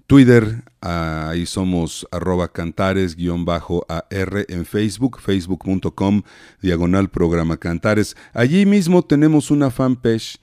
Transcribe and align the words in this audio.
Twitter, 0.06 0.62
ahí 0.80 1.46
somos 1.46 2.06
arroba 2.12 2.52
cantares-ar 2.52 4.46
en 4.48 4.66
Facebook, 4.66 5.20
facebook.com 5.20 6.22
diagonal 6.60 7.10
programa 7.10 7.56
cantares. 7.56 8.14
Allí 8.32 8.66
mismo 8.66 9.02
tenemos 9.02 9.50
una 9.50 9.70
fanpage. 9.70 10.38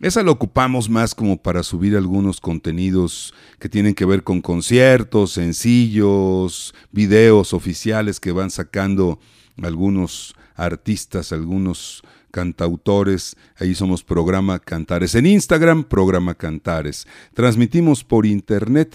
Esa 0.00 0.22
la 0.22 0.30
ocupamos 0.30 0.90
más 0.90 1.14
como 1.14 1.42
para 1.42 1.62
subir 1.62 1.96
algunos 1.96 2.38
contenidos 2.38 3.32
que 3.58 3.70
tienen 3.70 3.94
que 3.94 4.04
ver 4.04 4.22
con 4.22 4.42
conciertos, 4.42 5.32
sencillos, 5.32 6.74
videos 6.92 7.54
oficiales 7.54 8.20
que 8.20 8.32
van 8.32 8.50
sacando 8.50 9.18
algunos 9.62 10.34
artistas, 10.54 11.32
algunos 11.32 12.02
cantautores. 12.30 13.36
Ahí 13.56 13.74
somos 13.74 14.04
programa 14.04 14.58
Cantares. 14.58 15.14
En 15.14 15.26
Instagram, 15.26 15.84
programa 15.84 16.34
Cantares. 16.34 17.06
Transmitimos 17.34 18.04
por 18.04 18.26
internet. 18.26 18.94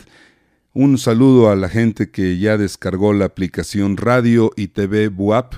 Un 0.74 0.98
saludo 0.98 1.50
a 1.50 1.56
la 1.56 1.70
gente 1.70 2.12
que 2.12 2.38
ya 2.38 2.58
descargó 2.58 3.14
la 3.14 3.26
aplicación 3.26 3.98
Radio 3.98 4.52
y 4.56 4.68
TV 4.68 5.10
Buap 5.10 5.56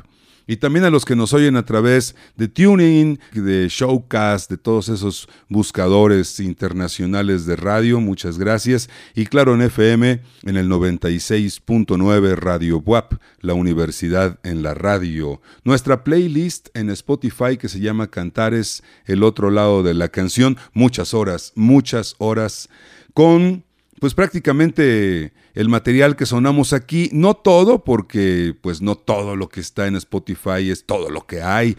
y 0.47 0.57
también 0.57 0.85
a 0.85 0.89
los 0.89 1.05
que 1.05 1.15
nos 1.15 1.33
oyen 1.33 1.55
a 1.55 1.65
través 1.65 2.15
de 2.35 2.47
Tuning, 2.47 3.19
de 3.33 3.67
Showcast, 3.69 4.49
de 4.49 4.57
todos 4.57 4.89
esos 4.89 5.29
buscadores 5.49 6.39
internacionales 6.39 7.45
de 7.45 7.55
radio, 7.55 7.99
muchas 7.99 8.37
gracias. 8.37 8.89
Y 9.15 9.25
claro, 9.25 9.55
en 9.55 9.61
FM, 9.61 10.21
en 10.43 10.57
el 10.57 10.69
96.9 10.69 12.35
Radio 12.35 12.79
WAP, 12.79 13.13
la 13.39 13.53
universidad 13.53 14.39
en 14.43 14.63
la 14.63 14.73
radio. 14.73 15.41
Nuestra 15.63 16.03
playlist 16.03 16.69
en 16.73 16.89
Spotify 16.89 17.57
que 17.57 17.69
se 17.69 17.79
llama 17.79 18.07
Cantares, 18.07 18.83
el 19.05 19.23
otro 19.23 19.49
lado 19.49 19.83
de 19.83 19.93
la 19.93 20.09
canción, 20.09 20.57
muchas 20.73 21.13
horas, 21.13 21.53
muchas 21.55 22.15
horas, 22.17 22.69
con 23.13 23.63
pues 24.03 24.15
prácticamente 24.15 25.31
el 25.53 25.69
material 25.69 26.17
que 26.17 26.25
sonamos 26.25 26.73
aquí, 26.73 27.09
no 27.13 27.35
todo, 27.35 27.85
porque 27.85 28.53
pues 28.59 28.81
no 28.81 28.97
todo 28.97 29.37
lo 29.37 29.47
que 29.47 29.61
está 29.61 29.87
en 29.87 29.95
Spotify 29.95 30.69
es 30.69 30.85
todo 30.85 31.09
lo 31.09 31.25
que 31.25 31.41
hay. 31.41 31.77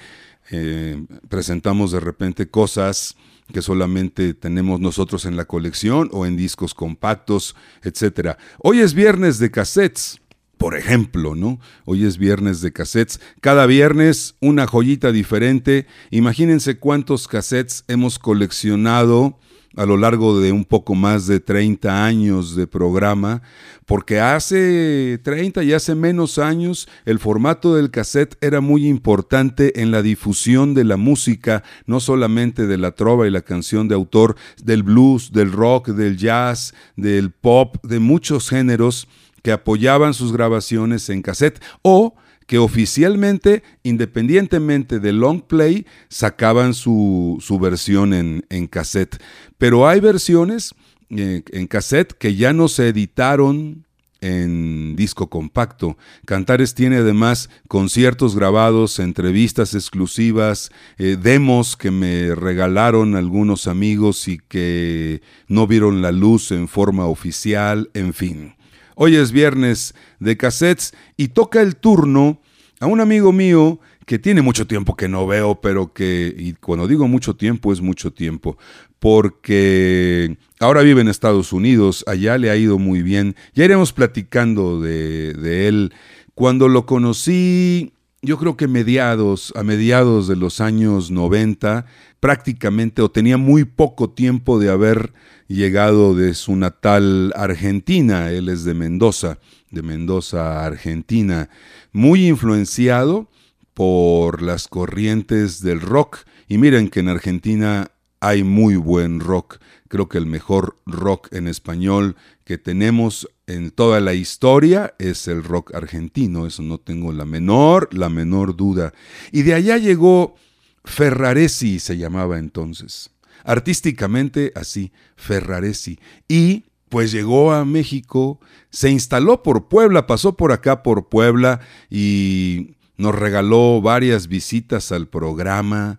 Eh, 0.51 1.05
presentamos 1.29 1.93
de 1.93 2.01
repente 2.01 2.49
cosas 2.49 3.15
que 3.53 3.61
solamente 3.61 4.33
tenemos 4.33 4.81
nosotros 4.81 5.27
en 5.27 5.37
la 5.37 5.45
colección 5.45 6.09
o 6.13 6.25
en 6.25 6.35
discos 6.35 6.73
compactos, 6.73 7.57
etc. 7.83 8.39
Hoy 8.57 8.81
es 8.81 8.95
viernes 8.95 9.39
de 9.39 9.51
cassettes. 9.51 10.23
Por 10.57 10.79
ejemplo, 10.79 11.35
¿no? 11.35 11.61
Hoy 11.85 12.07
es 12.07 12.17
viernes 12.17 12.63
de 12.63 12.73
cassettes. 12.73 13.21
Cada 13.43 13.67
viernes 13.67 14.35
una 14.41 14.67
joyita 14.67 15.13
diferente. 15.13 15.87
Imagínense 16.11 16.79
cuántos 16.79 17.29
cassettes 17.29 17.85
hemos 17.87 18.19
coleccionado 18.19 19.39
a 19.77 19.87
lo 19.87 19.97
largo 19.97 20.41
de 20.41 20.53
un 20.53 20.65
poco 20.65 20.95
más 20.95 21.27
de 21.27 21.41
30 21.41 22.05
años 22.05 22.55
de 22.57 22.67
programa, 22.67 23.43
porque 23.87 24.21
hace 24.21 25.19
30 25.23 25.63
y 25.65 25.73
hace 25.73 25.95
menos 25.95 26.39
años 26.39 26.89
el 27.05 27.19
formato 27.19 27.75
del 27.75 27.91
cassette 27.91 28.37
era 28.41 28.61
muy 28.61 28.87
importante 28.87 29.81
en 29.81 29.91
la 29.91 30.03
difusión 30.03 30.75
de 30.75 30.85
la 30.85 30.97
música, 30.97 31.63
no 31.87 32.01
solamente 32.01 32.67
de 32.67 32.79
la 32.79 32.93
trova 32.93 33.27
y 33.27 33.31
la 33.31 33.43
canción 33.43 33.89
de 33.89 33.95
autor, 33.95 34.37
del 34.63 34.83
blues, 34.83 35.33
del 35.33 35.53
rock, 35.53 35.89
del 35.89 36.17
jazz, 36.17 36.75
del 36.97 37.31
pop, 37.31 37.77
de 37.85 37.99
muchos 37.99 38.49
géneros 38.49 39.09
que 39.43 39.53
apoyaban 39.53 40.15
sus 40.15 40.33
grabaciones 40.33 41.11
en 41.11 41.21
cassette 41.21 41.63
o 41.83 42.15
que 42.47 42.59
oficialmente, 42.59 43.63
independientemente 43.83 45.01
de 45.01 45.13
long 45.13 45.43
play, 45.43 45.87
sacaban 46.09 46.75
su, 46.75 47.39
versión 47.61 48.13
en, 48.13 48.45
en, 48.51 48.67
cassette. 48.67 49.21
Pero 49.59 49.89
hay 49.89 50.01
versiones 50.01 50.75
eh, 51.11 51.43
en 51.53 51.67
cassette 51.67 52.13
que 52.13 52.35
ya 52.35 52.53
no 52.53 52.69
se 52.69 52.89
editaron 52.89 53.85
en 54.25 54.97
disco 54.97 55.29
compacto. 55.29 55.99
Cantares 56.25 56.75
tiene 56.75 56.97
además 56.97 57.51
conciertos 57.69 58.35
grabados, 58.35 58.99
entrevistas 58.99 59.75
exclusivas, 59.75 60.71
eh, 60.97 61.17
demos 61.21 61.77
que 61.77 61.91
me 61.91 62.35
regalaron 62.35 63.17
algunos 63.17 63.67
amigos 63.67 64.27
y 64.29 64.39
que 64.39 65.21
no 65.47 65.67
vieron 65.67 66.01
la 66.01 66.11
luz 66.11 66.53
en 66.53 66.69
forma 66.69 67.07
oficial, 67.07 67.91
en 67.93 68.15
fin. 68.15 68.55
Hoy 68.95 69.17
es 69.17 69.33
viernes 69.33 69.95
de 70.21 70.37
cassettes 70.37 70.95
y 71.17 71.29
toca 71.29 71.61
el 71.61 71.77
turno 71.77 72.41
a 72.81 72.87
un 72.87 73.01
amigo 73.01 73.33
mío 73.33 73.81
que 74.07 74.19
tiene 74.19 74.43
mucho 74.43 74.67
tiempo 74.67 74.97
que 74.97 75.09
no 75.09 75.27
veo, 75.27 75.61
pero 75.61 75.93
que, 75.93 76.35
y 76.37 76.53
cuando 76.55 76.87
digo 76.87 77.09
mucho 77.09 77.37
tiempo 77.37 77.73
es 77.73 77.81
mucho 77.81 78.13
tiempo, 78.13 78.59
porque 78.99 80.37
ahora 80.61 80.83
vive 80.83 81.01
en 81.01 81.09
Estados 81.09 81.53
Unidos, 81.53 82.05
allá 82.07 82.37
le 82.39 82.51
ha 82.51 82.57
ido 82.57 82.79
muy 82.79 83.03
bien, 83.03 83.35
ya 83.55 83.65
iremos 83.65 83.93
platicando 83.93 84.81
de, 84.81 85.33
de 85.35 85.69
él. 85.69 85.93
Cuando 86.35 86.69
lo 86.69 86.85
conocí, 86.85 87.93
yo 88.25 88.39
creo 88.39 88.57
que 88.57 88.69
mediados, 88.69 89.53
a 89.55 89.63
mediados 89.63 90.29
de 90.29 90.37
los 90.37 90.61
años 90.61 91.11
90, 91.11 91.87
prácticamente 92.21 93.03
o 93.03 93.11
tenía 93.11 93.37
muy 93.37 93.65
poco 93.65 94.11
tiempo 94.11 94.59
de 94.59 94.71
haber 94.71 95.13
llegado 95.47 96.15
de 96.15 96.35
su 96.35 96.57
natal 96.57 97.33
Argentina, 97.37 98.31
él 98.31 98.49
es 98.49 98.65
de 98.65 98.75
Mendoza, 98.75 99.39
de 99.71 99.83
Mendoza, 99.83 100.65
Argentina, 100.65 101.51
muy 101.93 102.27
influenciado 102.27 103.29
por 103.75 104.41
las 104.41 104.69
corrientes 104.69 105.61
del 105.61 105.81
rock. 105.81 106.19
Y 106.49 106.59
miren 106.59 106.89
que 106.89 107.01
en 107.01 107.09
Argentina 107.09 107.91
hay 108.21 108.43
muy 108.43 108.77
buen 108.77 109.21
rock. 109.21 109.59
Creo 109.89 110.09
que 110.09 110.19
el 110.19 110.27
mejor 110.27 110.77
rock 110.87 111.29
en 111.33 111.47
español 111.47 112.17
que 112.45 112.57
tenemos 112.57 113.29
en 113.47 113.71
toda 113.71 114.01
la 114.01 114.15
historia 114.15 114.95
es 114.99 115.29
el 115.29 115.43
rock 115.43 115.75
argentino. 115.75 116.47
Eso 116.47 116.63
no 116.63 116.79
tengo 116.79 117.13
la 117.13 117.25
menor, 117.25 117.89
la 117.93 118.09
menor 118.09 118.57
duda. 118.57 118.93
Y 119.33 119.43
de 119.43 119.55
allá 119.55 119.77
llegó 119.79 120.37
Ferraresi, 120.85 121.79
se 121.79 121.97
llamaba 121.97 122.39
entonces. 122.39 123.11
Artísticamente 123.45 124.53
así, 124.55 124.93
Ferraresi. 125.17 125.99
Y 126.29 126.65
pues 126.89 127.11
llegó 127.13 127.53
a 127.53 127.65
México, 127.65 128.41
se 128.71 128.91
instaló 128.91 129.43
por 129.43 129.69
Puebla, 129.69 130.07
pasó 130.07 130.37
por 130.37 130.53
acá 130.53 130.83
por 130.83 131.09
Puebla 131.09 131.61
y 131.91 132.77
nos 132.97 133.15
regaló 133.15 133.81
varias 133.83 134.29
visitas 134.29 134.93
al 134.93 135.09
programa, 135.09 135.99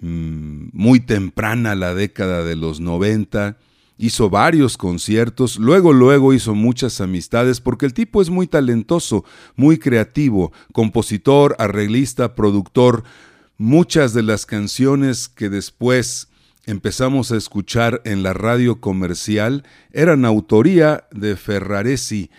mm, 0.00 0.68
muy 0.72 1.00
temprana 1.00 1.74
la 1.74 1.94
década 1.94 2.44
de 2.44 2.54
los 2.54 2.80
90, 2.80 3.56
hizo 4.00 4.30
varios 4.30 4.78
conciertos, 4.78 5.58
luego 5.58 5.92
luego 5.92 6.32
hizo 6.32 6.54
muchas 6.54 7.02
amistades 7.02 7.60
porque 7.60 7.84
el 7.84 7.92
tipo 7.92 8.22
es 8.22 8.30
muy 8.30 8.46
talentoso, 8.46 9.24
muy 9.56 9.78
creativo, 9.78 10.52
compositor, 10.72 11.54
arreglista, 11.58 12.34
productor. 12.34 13.04
Muchas 13.58 14.14
de 14.14 14.22
las 14.22 14.46
canciones 14.46 15.28
que 15.28 15.50
después 15.50 16.28
empezamos 16.64 17.30
a 17.30 17.36
escuchar 17.36 18.00
en 18.06 18.22
la 18.22 18.32
radio 18.32 18.80
comercial 18.80 19.64
eran 19.92 20.24
autoría 20.24 21.04
de 21.10 21.36
Ferraresi. 21.36 22.30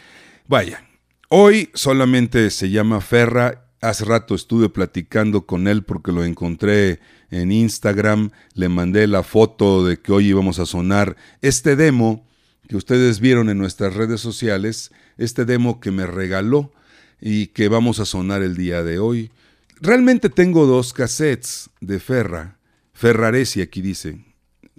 Vaya, 0.48 0.84
hoy 1.30 1.70
solamente 1.76 2.50
se 2.50 2.72
llama 2.72 3.02
Ferra 3.02 3.71
Hace 3.82 4.06
rato 4.06 4.36
estuve 4.36 4.70
platicando 4.70 5.48
con 5.48 5.68
él 5.68 5.84
porque 5.84 6.12
lo 6.12 6.24
encontré 6.24 7.00
en 7.32 7.52
Instagram, 7.52 8.30
le 8.54 8.70
mandé 8.70 9.08
la 9.08 9.24
foto 9.24 9.84
de 9.84 10.00
que 10.00 10.12
hoy 10.12 10.28
íbamos 10.28 10.60
a 10.60 10.68
sonar 10.68 11.18
este 11.42 11.76
demo 11.76 12.24
que 12.70 12.76
ustedes 12.76 13.20
vieron 13.20 13.50
en 13.50 13.58
nuestras 13.58 13.96
redes 13.96 14.22
sociales, 14.22 14.92
este 15.18 15.46
demo 15.46 15.80
que 15.80 15.90
me 15.90 16.06
regaló 16.06 16.72
y 17.20 17.48
que 17.48 17.70
vamos 17.70 18.00
a 18.00 18.06
sonar 18.06 18.44
el 18.44 18.56
día 18.56 18.84
de 18.84 19.00
hoy. 19.00 19.32
Realmente 19.80 20.30
tengo 20.30 20.68
dos 20.68 20.94
cassettes 20.94 21.72
de 21.80 22.00
Ferra, 22.00 22.60
Ferraresi 22.94 23.62
aquí 23.62 23.82
dice, 23.82 24.24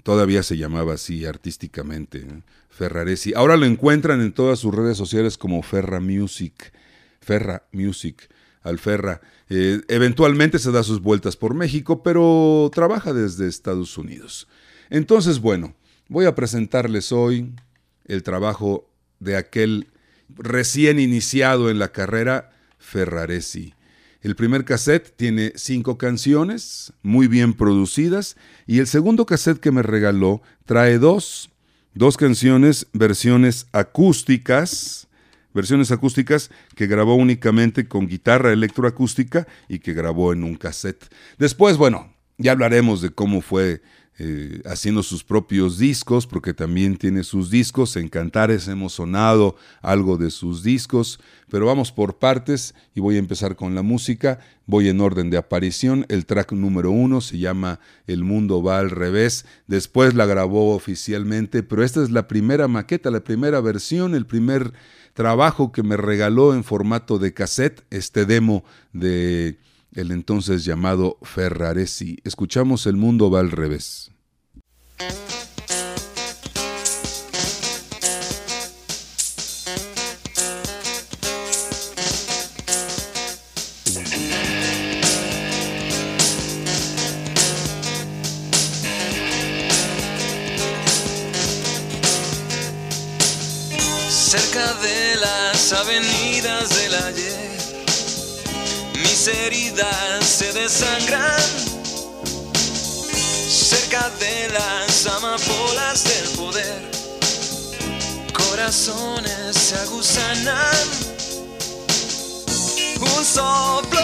todavía 0.04 0.44
se 0.44 0.56
llamaba 0.56 0.94
así 0.94 1.24
artísticamente, 1.26 2.24
Ferraresi. 2.70 3.34
Ahora 3.34 3.56
lo 3.56 3.66
encuentran 3.66 4.20
en 4.20 4.32
todas 4.32 4.60
sus 4.60 4.72
redes 4.72 4.96
sociales 4.96 5.36
como 5.36 5.60
Ferra 5.64 5.98
Music, 5.98 6.72
Ferra 7.20 7.64
Music. 7.72 8.28
Alferra. 8.62 9.20
Eh, 9.48 9.80
eventualmente 9.88 10.58
se 10.58 10.72
da 10.72 10.82
sus 10.82 11.00
vueltas 11.00 11.36
por 11.36 11.54
México, 11.54 12.02
pero 12.02 12.70
trabaja 12.74 13.12
desde 13.12 13.48
Estados 13.48 13.98
Unidos. 13.98 14.48
Entonces, 14.90 15.40
bueno, 15.40 15.74
voy 16.08 16.26
a 16.26 16.34
presentarles 16.34 17.12
hoy 17.12 17.52
el 18.06 18.22
trabajo 18.22 18.88
de 19.20 19.36
aquel 19.36 19.88
recién 20.28 20.98
iniciado 20.98 21.70
en 21.70 21.78
la 21.78 21.92
carrera, 21.92 22.50
Ferraresi. 22.78 23.74
El 24.22 24.36
primer 24.36 24.64
cassette 24.64 25.16
tiene 25.16 25.52
cinco 25.56 25.98
canciones, 25.98 26.92
muy 27.02 27.26
bien 27.26 27.54
producidas, 27.54 28.36
y 28.66 28.78
el 28.78 28.86
segundo 28.86 29.26
cassette 29.26 29.58
que 29.58 29.72
me 29.72 29.82
regaló 29.82 30.42
trae 30.64 30.98
dos, 30.98 31.50
dos 31.94 32.16
canciones, 32.16 32.86
versiones 32.92 33.66
acústicas, 33.72 35.08
versiones 35.54 35.90
acústicas 35.90 36.50
que 36.74 36.86
grabó 36.86 37.14
únicamente 37.14 37.86
con 37.86 38.06
guitarra 38.06 38.52
electroacústica 38.52 39.46
y 39.68 39.78
que 39.78 39.94
grabó 39.94 40.32
en 40.32 40.44
un 40.44 40.56
cassette. 40.56 41.12
Después, 41.38 41.76
bueno, 41.76 42.12
ya 42.38 42.52
hablaremos 42.52 43.02
de 43.02 43.10
cómo 43.10 43.40
fue 43.40 43.82
eh, 44.18 44.60
haciendo 44.66 45.02
sus 45.02 45.24
propios 45.24 45.78
discos, 45.78 46.26
porque 46.26 46.52
también 46.52 46.98
tiene 46.98 47.24
sus 47.24 47.50
discos. 47.50 47.96
En 47.96 48.08
Cantares 48.10 48.68
hemos 48.68 48.92
sonado 48.92 49.56
algo 49.80 50.18
de 50.18 50.30
sus 50.30 50.62
discos, 50.62 51.18
pero 51.48 51.64
vamos 51.64 51.92
por 51.92 52.18
partes 52.18 52.74
y 52.94 53.00
voy 53.00 53.16
a 53.16 53.20
empezar 53.20 53.56
con 53.56 53.74
la 53.74 53.80
música. 53.80 54.38
Voy 54.66 54.88
en 54.88 55.00
orden 55.00 55.30
de 55.30 55.38
aparición. 55.38 56.04
El 56.10 56.26
track 56.26 56.52
número 56.52 56.90
uno 56.90 57.22
se 57.22 57.38
llama 57.38 57.80
El 58.06 58.22
mundo 58.22 58.62
va 58.62 58.78
al 58.78 58.90
revés. 58.90 59.46
Después 59.66 60.12
la 60.14 60.26
grabó 60.26 60.74
oficialmente, 60.74 61.62
pero 61.62 61.82
esta 61.82 62.02
es 62.02 62.10
la 62.10 62.28
primera 62.28 62.68
maqueta, 62.68 63.10
la 63.10 63.24
primera 63.24 63.60
versión, 63.62 64.14
el 64.14 64.26
primer 64.26 64.74
trabajo 65.14 65.72
que 65.72 65.82
me 65.82 65.96
regaló 65.96 66.54
en 66.54 66.64
formato 66.64 67.18
de 67.18 67.34
cassette, 67.34 67.84
este 67.90 68.26
demo 68.26 68.64
de 68.92 69.58
el 69.94 70.10
entonces 70.10 70.64
llamado 70.64 71.18
Ferraresi. 71.22 72.18
Escuchamos 72.24 72.86
El 72.86 72.96
mundo 72.96 73.30
va 73.30 73.40
al 73.40 73.50
revés. 73.50 74.10
Cerca 94.32 94.72
de 94.80 95.16
las 95.16 95.72
avenidas 95.74 96.70
del 96.70 96.94
ayer. 96.94 97.50
Mis 98.94 99.28
heridas 99.28 100.24
se 100.24 100.50
desangran 100.54 101.50
cerca 103.46 104.08
de 104.18 104.48
las 104.48 105.06
amapolas 105.06 106.04
del 106.04 106.28
poder. 106.30 106.90
Corazones 108.32 109.54
se 109.54 109.76
aguzanan. 109.76 110.88
Un 113.00 113.24
soplo 113.26 114.00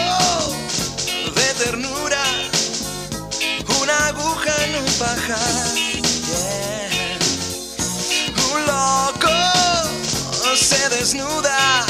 de 1.33 1.53
ternura, 1.63 2.23
una 3.81 4.07
aguja 4.09 4.65
en 4.65 4.75
un 4.75 4.93
pajar. 4.99 5.88
Desnuda, 10.89 11.85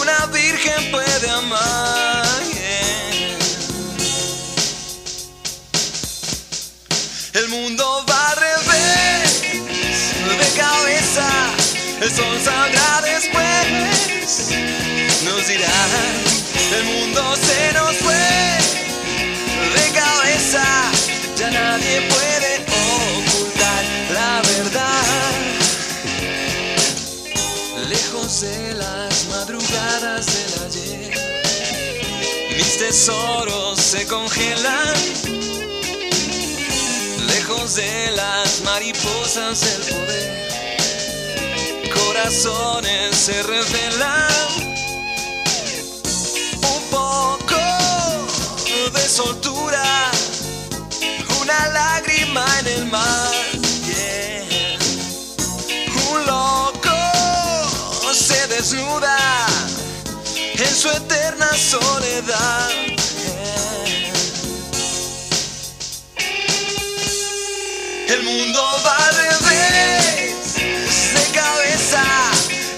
una 0.00 0.26
virgen 0.26 0.90
puede 0.90 1.30
amar. 1.30 2.24
El 7.34 7.48
mundo 7.48 8.04
va 8.08 8.30
al 8.30 8.36
revés, 8.36 9.42
de 10.38 10.48
cabeza, 10.56 11.26
el 12.00 12.10
sol 12.14 12.40
saldrá 12.44 13.02
después. 13.02 13.66
Nos 15.24 15.46
dirán, 15.48 16.12
el 16.78 16.84
mundo 16.84 17.36
se 17.36 17.72
nos 17.72 17.96
fue, 17.96 18.58
de 19.74 19.90
cabeza, 19.98 20.64
ya 21.36 21.50
nadie 21.50 22.02
puede 22.02 22.33
de 28.44 28.74
las 28.74 29.26
madrugadas 29.28 30.26
del 30.26 30.66
ayer. 30.66 31.14
Mis 32.56 32.78
tesoros 32.78 33.80
se 33.80 34.06
congelan, 34.06 34.94
lejos 37.26 37.74
de 37.76 38.10
las 38.12 38.60
mariposas 38.62 39.60
del 39.60 39.82
poder. 39.94 40.34
Corazones 41.94 43.16
se 43.16 43.42
revelan, 43.42 44.30
un 46.74 46.82
poco 46.90 47.62
de 48.92 49.08
soltura, 49.08 49.93
El 62.26 62.32
mundo 68.22 68.62
va 68.82 68.96
al 68.96 69.14
revés, 69.14 70.54
de 70.56 71.24
cabeza, 71.34 72.02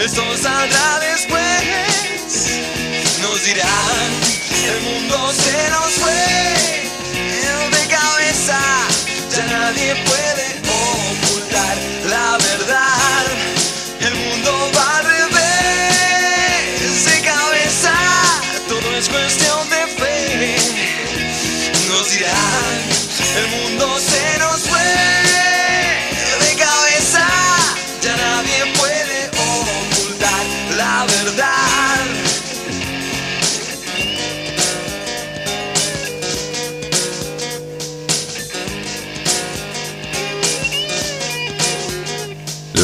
el 0.00 0.10
sol 0.10 0.36
saldrá 0.36 0.98
después. 0.98 1.62
Nos 3.22 3.44
dirán, 3.44 4.10
el 4.66 4.80
mundo 4.82 5.32
se 5.32 5.70
nos 5.70 5.94
fue, 5.94 6.25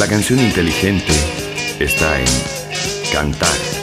La 0.02 0.08
canción 0.08 0.40
inteligente 0.40 1.12
está 1.78 2.18
en 2.18 2.26
Cantar. 3.12 3.81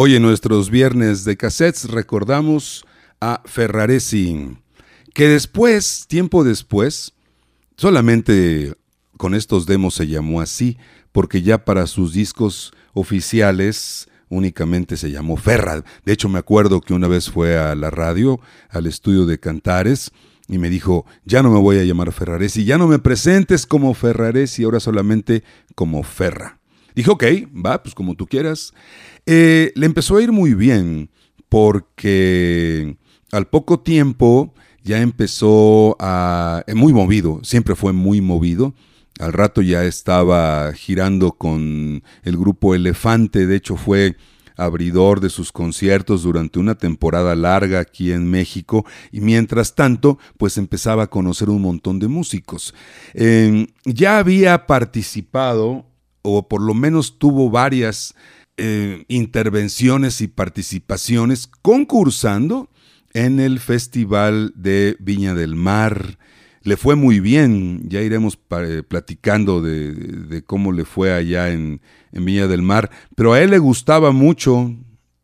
Hoy 0.00 0.14
en 0.14 0.22
nuestros 0.22 0.70
viernes 0.70 1.24
de 1.24 1.36
cassettes 1.36 1.90
recordamos 1.90 2.86
a 3.20 3.42
Ferraresi, 3.46 4.56
que 5.12 5.26
después, 5.26 6.06
tiempo 6.06 6.44
después, 6.44 7.14
solamente 7.76 8.74
con 9.16 9.34
estos 9.34 9.66
demos 9.66 9.94
se 9.94 10.06
llamó 10.06 10.40
así, 10.40 10.78
porque 11.10 11.42
ya 11.42 11.64
para 11.64 11.88
sus 11.88 12.12
discos 12.12 12.72
oficiales 12.94 14.08
únicamente 14.28 14.96
se 14.96 15.10
llamó 15.10 15.36
Ferra. 15.36 15.82
De 16.04 16.12
hecho, 16.12 16.28
me 16.28 16.38
acuerdo 16.38 16.80
que 16.80 16.94
una 16.94 17.08
vez 17.08 17.28
fue 17.28 17.58
a 17.58 17.74
la 17.74 17.90
radio, 17.90 18.38
al 18.70 18.86
estudio 18.86 19.26
de 19.26 19.40
Cantares, 19.40 20.12
y 20.46 20.58
me 20.58 20.70
dijo, 20.70 21.06
ya 21.24 21.42
no 21.42 21.50
me 21.50 21.58
voy 21.58 21.80
a 21.80 21.84
llamar 21.84 22.12
Ferraresi, 22.12 22.64
ya 22.64 22.78
no 22.78 22.86
me 22.86 23.00
presentes 23.00 23.66
como 23.66 23.92
Ferraresi, 23.94 24.62
ahora 24.62 24.78
solamente 24.78 25.42
como 25.74 26.04
Ferra. 26.04 26.58
Dije, 26.98 27.12
ok, 27.12 27.24
va, 27.64 27.80
pues 27.80 27.94
como 27.94 28.16
tú 28.16 28.26
quieras. 28.26 28.74
Eh, 29.30 29.72
le 29.74 29.84
empezó 29.84 30.16
a 30.16 30.22
ir 30.22 30.32
muy 30.32 30.54
bien 30.54 31.10
porque 31.50 32.96
al 33.30 33.46
poco 33.46 33.80
tiempo 33.80 34.54
ya 34.82 35.02
empezó 35.02 35.96
a... 36.00 36.64
Eh, 36.66 36.74
muy 36.74 36.94
movido, 36.94 37.40
siempre 37.42 37.74
fue 37.74 37.92
muy 37.92 38.22
movido. 38.22 38.72
Al 39.18 39.34
rato 39.34 39.60
ya 39.60 39.84
estaba 39.84 40.72
girando 40.72 41.32
con 41.32 42.02
el 42.22 42.36
grupo 42.38 42.74
Elefante, 42.74 43.46
de 43.46 43.56
hecho 43.56 43.76
fue 43.76 44.16
abridor 44.56 45.20
de 45.20 45.28
sus 45.28 45.52
conciertos 45.52 46.22
durante 46.22 46.58
una 46.58 46.76
temporada 46.76 47.36
larga 47.36 47.80
aquí 47.80 48.12
en 48.12 48.30
México 48.30 48.86
y 49.12 49.20
mientras 49.20 49.74
tanto 49.74 50.18
pues 50.38 50.56
empezaba 50.56 51.02
a 51.02 51.10
conocer 51.10 51.50
un 51.50 51.60
montón 51.60 51.98
de 51.98 52.08
músicos. 52.08 52.74
ya 53.84 54.18
había 54.18 54.66
participado 54.66 55.84
o 56.22 56.48
por 56.48 56.62
lo 56.62 56.74
menos 56.74 57.18
tuvo 57.18 57.50
varias 57.50 58.14
eh, 58.58 59.04
intervenciones 59.08 60.20
y 60.20 60.28
participaciones 60.28 61.46
concursando 61.46 62.68
en 63.12 63.40
el 63.40 63.60
Festival 63.60 64.52
de 64.56 64.96
Viña 64.98 65.34
del 65.34 65.54
Mar. 65.54 66.18
Le 66.62 66.76
fue 66.76 66.96
muy 66.96 67.20
bien, 67.20 67.88
ya 67.88 68.00
iremos 68.02 68.38
eh, 68.50 68.82
platicando 68.86 69.62
de, 69.62 70.42
cómo 70.44 70.72
le 70.72 70.84
fue 70.84 71.12
allá 71.12 71.50
en, 71.50 71.80
Viña 72.10 72.48
del 72.48 72.62
Mar, 72.62 72.90
pero 73.14 73.32
a 73.32 73.40
él 73.40 73.50
le 73.50 73.58
gustaba 73.58 74.10
mucho 74.10 74.74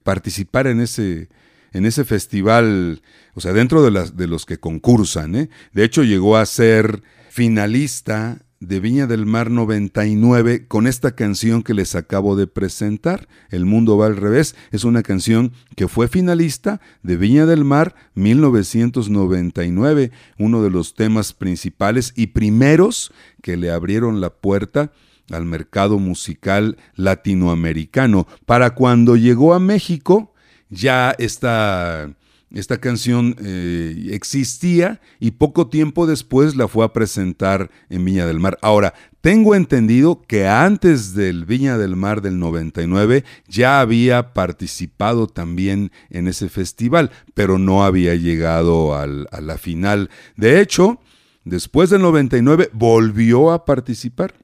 participar 0.05 0.69
en 0.69 0.81
ese, 0.81 1.29
en 1.73 1.87
ese 1.87 2.05
festival, 2.05 3.03
o 3.35 3.41
sea, 3.41 3.53
dentro 3.53 3.83
de, 3.83 3.91
las, 3.91 4.17
de 4.17 4.29
los 4.29 4.47
que 4.47 4.59
concursan. 4.59 5.35
¿eh? 5.35 5.51
De 5.73 5.83
hecho, 5.83 6.05
llegó 6.05 6.37
a 6.37 6.47
ser 6.47 7.03
finalista 7.31 8.44
de 8.61 8.81
Viña 8.81 9.07
del 9.07 9.27
Mar 9.27 9.51
99 9.51 10.67
con 10.69 10.87
esta 10.87 11.15
canción 11.15 11.63
que 11.63 11.75
les 11.75 11.95
acabo 11.95 12.37
de 12.37 12.47
presentar, 12.47 13.29
El 13.51 13.65
Mundo 13.65 13.97
va 13.97 14.07
al 14.07 14.17
revés. 14.17 14.57
Es 14.71 14.85
una 14.85 15.03
canción 15.03 15.53
que 15.77 15.89
fue 15.89 16.09
finalista 16.09 16.81
de 17.03 17.17
Viña 17.17 17.47
del 17.47 17.65
Mar 17.65 17.95
1999, 18.15 20.13
uno 20.39 20.63
de 20.63 20.71
los 20.71 20.95
temas 20.95 21.33
principales 21.33 22.13
y 22.17 22.29
primeros 22.29 23.13
que 23.43 23.57
le 23.57 23.71
abrieron 23.71 24.21
la 24.21 24.31
puerta 24.31 24.93
al 25.31 25.45
mercado 25.45 25.99
musical 25.99 26.77
latinoamericano. 26.95 28.27
Para 28.47 28.75
cuando 28.75 29.17
llegó 29.17 29.55
a 29.55 29.61
México, 29.61 30.35
ya 30.71 31.15
está 31.19 32.15
esta 32.55 32.79
canción 32.79 33.37
eh, 33.45 34.11
existía 34.13 35.01
y 35.19 35.33
poco 35.33 35.67
tiempo 35.67 36.07
después 36.07 36.55
la 36.55 36.69
fue 36.69 36.85
a 36.85 36.93
presentar 36.93 37.71
en 37.91 38.05
Viña 38.05 38.27
del 38.27 38.39
Mar. 38.39 38.59
Ahora, 38.63 38.95
tengo 39.21 39.57
entendido 39.57 40.23
que 40.23 40.47
antes 40.47 41.15
del 41.15 41.47
Viña 41.47 41.79
del 41.79 41.97
Mar 41.97 42.23
del 42.23 42.39
99 42.39 43.25
ya 43.49 43.81
había 43.81 44.35
participado 44.35 45.27
también 45.27 45.91
en 46.11 46.29
ese 46.29 46.49
festival, 46.49 47.11
pero 47.35 47.59
no 47.59 47.85
había 47.85 48.15
llegado 48.15 48.95
a 48.95 49.07
la 49.07 49.59
final. 49.59 50.09
De 50.37 50.61
hecho, 50.61 51.01
después 51.45 51.91
del 51.91 52.03
99 52.03 52.71
volvió 52.73 53.51
a 53.51 53.65
participar 53.65 54.35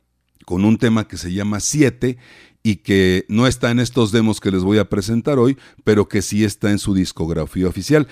con 0.51 0.65
un 0.65 0.79
tema 0.79 1.07
que 1.07 1.17
se 1.17 1.33
llama 1.33 1.61
Siete 1.61 2.19
y 2.63 2.77
que 2.77 3.25
no 3.29 3.47
está 3.47 3.71
en 3.71 3.81
estos 3.81 4.13
demos 4.13 4.41
que 4.41 4.51
les 4.51 4.63
voy 4.63 4.79
a 4.79 4.89
presentar 4.89 5.39
hoy, 5.39 5.57
pero 5.85 6.09
que 6.09 6.23
sí 6.23 6.45
está 6.45 6.71
en 6.71 6.79
su 6.79 6.95
discografía 6.95 7.67
oficial. 7.67 8.07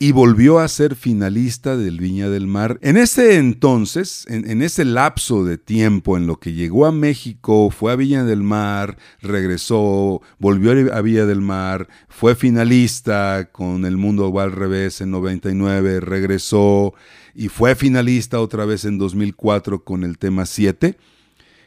Y 0.00 0.12
volvió 0.12 0.60
a 0.60 0.68
ser 0.68 0.94
finalista 0.94 1.76
del 1.76 1.98
Viña 1.98 2.28
del 2.28 2.46
Mar. 2.46 2.78
En 2.82 2.96
ese 2.96 3.34
entonces, 3.34 4.26
en, 4.28 4.62
ese 4.62 4.84
lapso 4.84 5.44
de 5.44 5.58
tiempo 5.58 6.16
en 6.16 6.28
lo 6.28 6.38
que 6.38 6.52
llegó 6.52 6.86
a 6.86 6.92
México, 6.92 7.68
fue 7.76 7.90
a 7.90 7.96
Viña 7.96 8.22
del 8.22 8.44
Mar, 8.44 8.96
regresó, 9.20 10.22
volvió 10.38 10.70
a 10.94 11.00
Viña 11.00 11.26
del 11.26 11.40
Mar, 11.40 11.88
fue 12.08 12.36
finalista 12.36 13.48
con 13.50 13.84
El 13.84 13.96
Mundo 13.96 14.32
al 14.38 14.52
revés 14.52 15.00
en 15.00 15.10
99, 15.10 15.98
regresó 15.98 16.94
y 17.34 17.48
fue 17.48 17.74
finalista 17.74 18.40
otra 18.40 18.66
vez 18.66 18.84
en 18.84 18.98
2004 18.98 19.82
con 19.82 20.04
el 20.04 20.16
tema 20.16 20.46
7 20.46 20.96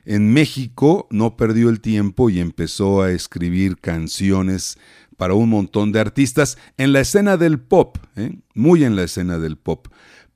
en 0.05 0.33
México 0.33 1.07
no 1.11 1.37
perdió 1.37 1.69
el 1.69 1.81
tiempo 1.81 2.29
y 2.29 2.39
empezó 2.39 3.01
a 3.01 3.11
escribir 3.11 3.77
canciones 3.77 4.77
para 5.17 5.33
un 5.35 5.49
montón 5.49 5.91
de 5.91 5.99
artistas 5.99 6.57
en 6.77 6.93
la 6.93 7.01
escena 7.01 7.37
del 7.37 7.59
pop, 7.59 7.97
¿eh? 8.15 8.39
muy 8.55 8.83
en 8.83 8.95
la 8.95 9.03
escena 9.03 9.37
del 9.37 9.57
pop. 9.57 9.87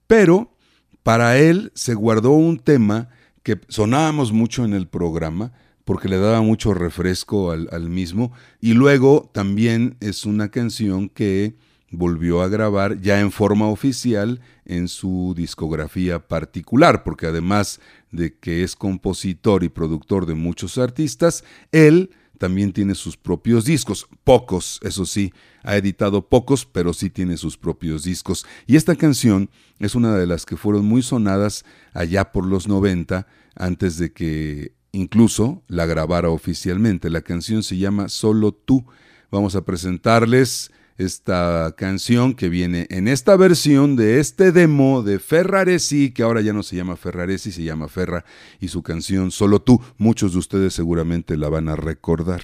Pero 0.08 0.56
para 1.02 1.38
él 1.38 1.72
se 1.76 1.96
guardó 1.96 2.32
un 2.32 2.60
tema 2.60 3.10
que 3.42 3.60
sonábamos 3.68 4.32
mucho 4.32 4.66
en 4.66 4.74
el 4.74 4.88
programa, 4.88 5.54
porque 5.86 6.10
le 6.10 6.18
daba 6.18 6.42
mucho 6.42 6.74
refresco 6.74 7.52
al, 7.52 7.70
al, 7.72 7.90
mismo. 7.90 8.32
Y 8.60 8.74
luego 8.74 9.30
también 9.34 9.98
es 10.00 10.26
una 10.26 10.50
canción 10.50 11.10
que 11.10 11.56
volvió 11.92 12.42
a 12.42 12.48
grabar 12.48 13.00
ya 13.02 13.20
en 13.20 13.32
forma 13.32 13.68
oficial 13.68 14.42
en 14.66 14.88
su 14.88 15.34
discografía 15.38 16.28
particular, 16.28 17.04
porque 17.04 17.28
además 17.28 17.80
de 18.16 18.38
que 18.38 18.64
es 18.64 18.76
compositor 18.76 19.64
y 19.64 19.70
productor 19.70 20.26
de 20.26 20.36
muchos 20.36 20.78
artistas, 20.78 21.44
él 21.72 22.12
también 22.38 22.74
tiene 22.74 22.96
sus 22.96 23.18
propios 23.18 23.66
discos, 23.66 24.08
pocos, 24.24 24.80
eso 24.84 25.06
sí, 25.06 25.34
ha 25.64 25.78
editado 25.78 26.28
pocos, 26.28 26.66
pero 26.66 26.94
sí 26.94 27.10
tiene 27.10 27.38
sus 27.38 27.58
propios 27.58 28.04
discos. 28.04 28.46
Y 28.68 28.76
esta 28.76 28.96
canción 28.96 29.50
es 29.80 29.96
una 29.96 30.16
de 30.18 30.28
las 30.28 30.46
que 30.46 30.58
fueron 30.58 30.86
muy 30.86 31.02
sonadas 31.02 31.66
allá 31.94 32.32
por 32.32 32.46
los 32.46 32.68
90, 32.68 33.28
antes 33.56 33.98
de 33.98 34.12
que 34.12 34.74
incluso 34.92 35.64
la 35.68 35.86
grabara 35.86 36.30
oficialmente. 36.30 37.10
La 37.10 37.22
canción 37.22 37.64
se 37.64 37.78
llama 37.78 38.10
Solo 38.10 38.54
tú. 38.54 38.86
Vamos 39.32 39.56
a 39.56 39.66
presentarles 39.66 40.72
esta 40.98 41.74
canción 41.78 42.34
que 42.34 42.50
viene 42.50 42.88
en 42.90 43.08
esta 43.08 43.36
versión 43.36 43.96
de 43.96 44.20
este 44.20 44.52
demo 44.52 45.04
de 45.04 45.20
Ferraresi, 45.20 46.12
que 46.12 46.24
ahora 46.24 46.42
ya 46.42 46.54
no 46.54 46.64
se 46.64 46.76
llama 46.76 46.96
Ferraresi, 46.96 47.52
se 47.52 47.64
llama 47.64 47.88
Ferra, 47.88 48.26
y 48.60 48.70
su 48.70 48.82
canción 48.82 49.32
Solo 49.32 49.62
tú, 49.62 49.82
muchos 49.98 50.34
de 50.34 50.40
ustedes 50.40 50.74
seguramente 50.74 51.38
la 51.38 51.50
van 51.50 51.70
a 51.70 51.76
recordar. 51.76 52.42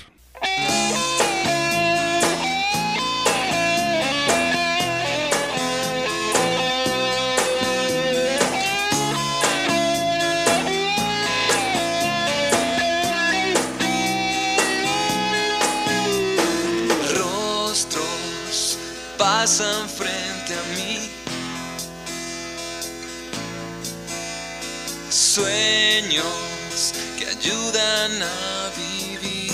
Sueños 25.34 26.94
que 27.18 27.26
ayudan 27.26 28.12
a 28.22 28.70
vivir. 28.76 29.54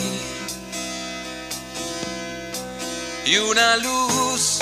Y 3.27 3.37
una 3.37 3.77
luz 3.77 4.57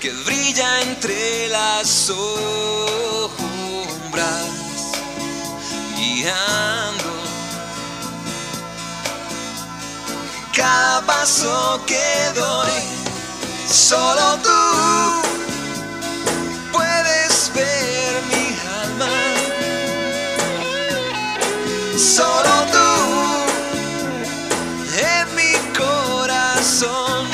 que 0.00 0.10
brilla 0.24 0.80
entre 0.80 1.48
las 1.48 1.86
sombras, 1.86 2.16
guiando 5.94 7.12
cada 10.56 11.02
paso 11.02 11.82
que 11.86 12.30
doy 12.34 12.70
Solo 13.68 14.38
tú 14.42 15.21
Solo 22.14 22.54
tú 22.70 22.90
en 24.98 25.34
mi 25.34 25.54
corazón. 25.74 27.26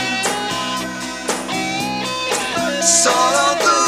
Solo 2.81 3.57
tú, 3.65 3.81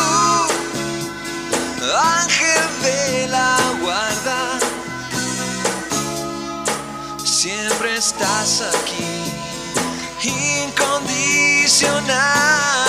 ángel 1.95 2.69
de 2.83 3.29
la 3.29 3.57
guarda. 3.81 4.59
Siempre 7.25 7.97
estás 7.97 8.63
aquí 8.63 9.33
incondicional. 10.25 12.80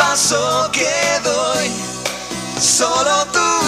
Paso 0.00 0.70
que 0.72 0.90
doy. 1.22 1.70
Solo 2.58 3.26
tú 3.32 3.59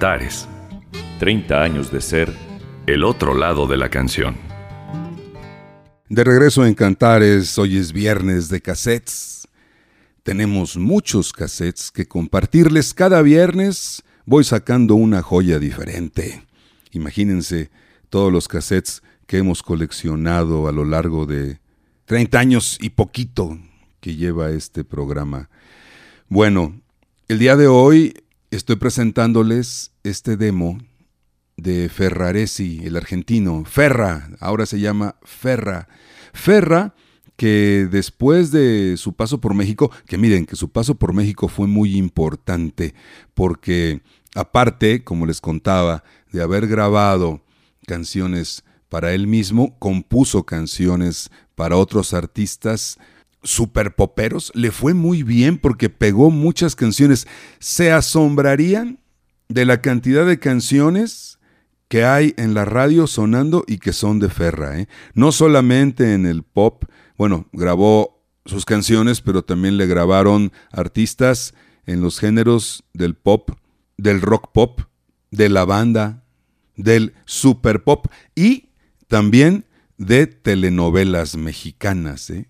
Cantares. 0.00 0.48
30 1.18 1.62
años 1.62 1.92
de 1.92 2.00
ser 2.00 2.34
el 2.86 3.04
otro 3.04 3.34
lado 3.34 3.66
de 3.66 3.76
la 3.76 3.90
canción. 3.90 4.34
De 6.08 6.24
regreso 6.24 6.64
en 6.64 6.72
Cantares, 6.72 7.58
hoy 7.58 7.76
es 7.76 7.92
viernes 7.92 8.48
de 8.48 8.62
cassettes. 8.62 9.46
Tenemos 10.22 10.78
muchos 10.78 11.34
cassettes 11.34 11.90
que 11.90 12.08
compartirles. 12.08 12.94
Cada 12.94 13.20
viernes 13.20 14.02
voy 14.24 14.42
sacando 14.42 14.94
una 14.94 15.20
joya 15.20 15.58
diferente. 15.58 16.46
Imagínense 16.92 17.70
todos 18.08 18.32
los 18.32 18.48
cassettes 18.48 19.02
que 19.26 19.36
hemos 19.36 19.62
coleccionado 19.62 20.66
a 20.66 20.72
lo 20.72 20.86
largo 20.86 21.26
de 21.26 21.60
30 22.06 22.38
años 22.38 22.78
y 22.80 22.88
poquito 22.88 23.58
que 24.00 24.16
lleva 24.16 24.48
este 24.48 24.82
programa. 24.82 25.50
Bueno, 26.30 26.80
el 27.28 27.38
día 27.38 27.54
de 27.54 27.66
hoy 27.66 28.14
estoy 28.50 28.76
presentándoles 28.76 29.92
este 30.02 30.36
demo 30.36 30.78
de 31.56 31.88
Ferraresi, 31.88 32.80
el 32.84 32.96
argentino. 32.96 33.64
Ferra, 33.64 34.30
ahora 34.40 34.66
se 34.66 34.80
llama 34.80 35.16
Ferra. 35.22 35.88
Ferra, 36.32 36.94
que 37.36 37.88
después 37.90 38.50
de 38.50 38.96
su 38.96 39.14
paso 39.14 39.40
por 39.40 39.54
México, 39.54 39.90
que 40.06 40.18
miren 40.18 40.46
que 40.46 40.56
su 40.56 40.70
paso 40.70 40.96
por 40.96 41.12
México 41.14 41.48
fue 41.48 41.66
muy 41.66 41.96
importante, 41.96 42.94
porque 43.34 44.02
aparte, 44.34 45.04
como 45.04 45.26
les 45.26 45.40
contaba, 45.40 46.02
de 46.32 46.42
haber 46.42 46.66
grabado 46.66 47.42
canciones 47.86 48.64
para 48.88 49.14
él 49.14 49.26
mismo, 49.26 49.78
compuso 49.78 50.44
canciones 50.44 51.30
para 51.54 51.76
otros 51.76 52.12
artistas 52.14 52.98
super 53.42 53.94
poperos, 53.94 54.52
le 54.54 54.70
fue 54.70 54.94
muy 54.94 55.22
bien 55.22 55.58
porque 55.58 55.88
pegó 55.88 56.30
muchas 56.30 56.76
canciones. 56.76 57.26
Se 57.58 57.92
asombrarían 57.92 59.00
de 59.48 59.64
la 59.64 59.80
cantidad 59.80 60.26
de 60.26 60.38
canciones 60.38 61.38
que 61.88 62.04
hay 62.04 62.34
en 62.36 62.54
la 62.54 62.64
radio 62.64 63.06
sonando 63.06 63.64
y 63.66 63.78
que 63.78 63.92
son 63.92 64.20
de 64.20 64.28
Ferra. 64.28 64.78
¿eh? 64.78 64.88
No 65.14 65.32
solamente 65.32 66.14
en 66.14 66.24
el 66.24 66.44
pop, 66.44 66.84
bueno, 67.18 67.48
grabó 67.52 68.24
sus 68.46 68.64
canciones, 68.64 69.20
pero 69.20 69.42
también 69.42 69.76
le 69.76 69.86
grabaron 69.86 70.52
artistas 70.70 71.54
en 71.86 72.00
los 72.00 72.20
géneros 72.20 72.84
del 72.92 73.16
pop, 73.16 73.50
del 73.96 74.20
rock 74.20 74.52
pop, 74.52 74.82
de 75.30 75.48
la 75.48 75.64
banda, 75.64 76.24
del 76.76 77.14
super 77.24 77.82
pop 77.82 78.06
y 78.34 78.70
también 79.08 79.66
de 79.98 80.26
telenovelas 80.26 81.36
mexicanas. 81.36 82.30
¿eh? 82.30 82.48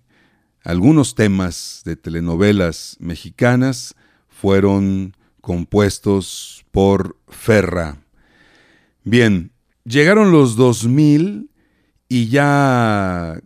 Algunos 0.63 1.15
temas 1.15 1.81
de 1.85 1.95
telenovelas 1.95 2.97
mexicanas 2.99 3.95
fueron 4.29 5.15
compuestos 5.41 6.65
por 6.71 7.17
Ferra. 7.27 7.97
Bien, 9.03 9.51
llegaron 9.85 10.31
los 10.31 10.55
2000 10.55 11.49
y 12.07 12.27
ya 12.27 13.41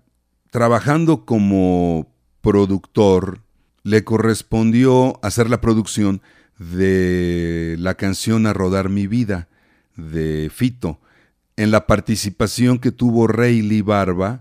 trabajando 0.51 1.25
como 1.25 2.11
productor, 2.41 3.41
le 3.83 4.03
correspondió 4.03 5.19
hacer 5.23 5.49
la 5.49 5.61
producción 5.61 6.21
de 6.57 7.75
la 7.79 7.95
canción 7.95 8.45
A 8.47 8.53
Rodar 8.53 8.89
Mi 8.89 9.07
Vida 9.07 9.47
de 9.95 10.51
Fito, 10.53 10.99
en 11.55 11.71
la 11.71 11.87
participación 11.87 12.79
que 12.79 12.91
tuvo 12.91 13.27
Rayleigh 13.27 13.81
Barba 13.81 14.39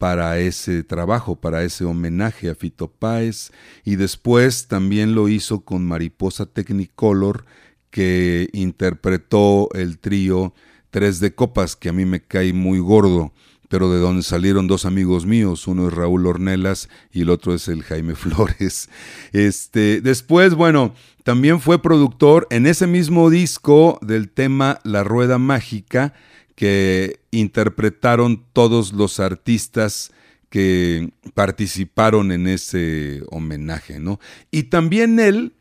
para 0.00 0.38
ese 0.38 0.82
trabajo, 0.82 1.36
para 1.36 1.62
ese 1.62 1.84
homenaje 1.84 2.48
a 2.48 2.54
Fito 2.54 2.90
Páez, 2.90 3.50
y 3.84 3.96
después 3.96 4.66
también 4.66 5.14
lo 5.14 5.28
hizo 5.28 5.60
con 5.60 5.84
Mariposa 5.84 6.46
Technicolor, 6.46 7.44
que 7.90 8.48
interpretó 8.54 9.68
el 9.74 9.98
trío 9.98 10.54
Tres 10.88 11.20
de 11.20 11.34
Copas, 11.34 11.76
que 11.76 11.90
a 11.90 11.92
mí 11.92 12.06
me 12.06 12.22
cae 12.22 12.54
muy 12.54 12.78
gordo, 12.78 13.34
pero 13.68 13.92
de 13.92 13.98
donde 13.98 14.22
salieron 14.22 14.66
dos 14.66 14.86
amigos 14.86 15.26
míos, 15.26 15.68
uno 15.68 15.88
es 15.88 15.92
Raúl 15.92 16.26
Ornelas 16.26 16.88
y 17.12 17.20
el 17.20 17.28
otro 17.28 17.52
es 17.52 17.68
el 17.68 17.82
Jaime 17.82 18.14
Flores. 18.16 18.88
Este, 19.32 20.00
después, 20.00 20.54
bueno, 20.54 20.94
también 21.24 21.60
fue 21.60 21.82
productor 21.82 22.46
en 22.48 22.66
ese 22.66 22.86
mismo 22.86 23.28
disco 23.28 23.98
del 24.00 24.30
tema 24.30 24.80
La 24.82 25.04
Rueda 25.04 25.36
Mágica, 25.36 26.14
que 26.60 27.20
interpretaron 27.30 28.44
todos 28.52 28.92
los 28.92 29.18
artistas 29.18 30.12
que 30.50 31.10
participaron 31.32 32.32
en 32.32 32.46
ese 32.46 33.22
homenaje, 33.30 33.98
¿no? 33.98 34.20
Y 34.50 34.64
también 34.64 35.18
él 35.20 35.54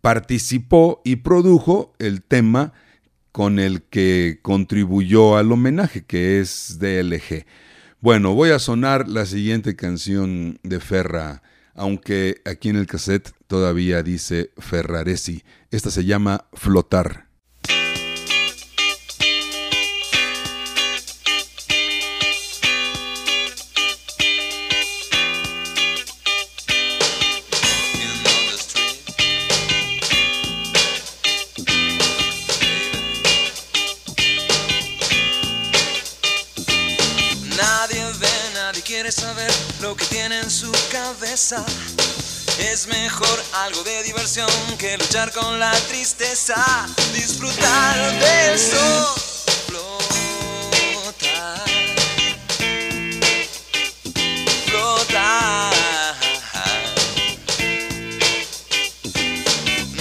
participó 0.00 1.02
y 1.04 1.16
produjo 1.16 1.94
el 2.00 2.24
tema 2.24 2.72
con 3.30 3.60
el 3.60 3.82
que 3.82 4.40
contribuyó 4.42 5.36
al 5.36 5.52
homenaje, 5.52 6.04
que 6.04 6.40
es 6.40 6.80
DLG. 6.80 7.46
Bueno, 8.00 8.34
voy 8.34 8.50
a 8.50 8.58
sonar 8.58 9.08
la 9.08 9.26
siguiente 9.26 9.76
canción 9.76 10.58
de 10.64 10.80
Ferra, 10.80 11.44
aunque 11.76 12.42
aquí 12.44 12.70
en 12.70 12.76
el 12.76 12.88
cassette 12.88 13.30
todavía 13.46 14.02
dice 14.02 14.50
Ferraresi. 14.58 15.44
Esta 15.70 15.92
se 15.92 16.04
llama 16.04 16.46
Flotar. 16.54 17.29
Es 42.58 42.86
mejor 42.86 43.42
algo 43.54 43.82
de 43.82 44.02
diversión 44.02 44.50
que 44.76 44.98
luchar 44.98 45.32
con 45.32 45.58
la 45.58 45.72
tristeza. 45.88 46.86
Disfrutar 47.14 47.96
de 48.20 48.54
eso. 48.54 49.14
Flotar. 49.66 51.64
Flotar. 54.66 56.14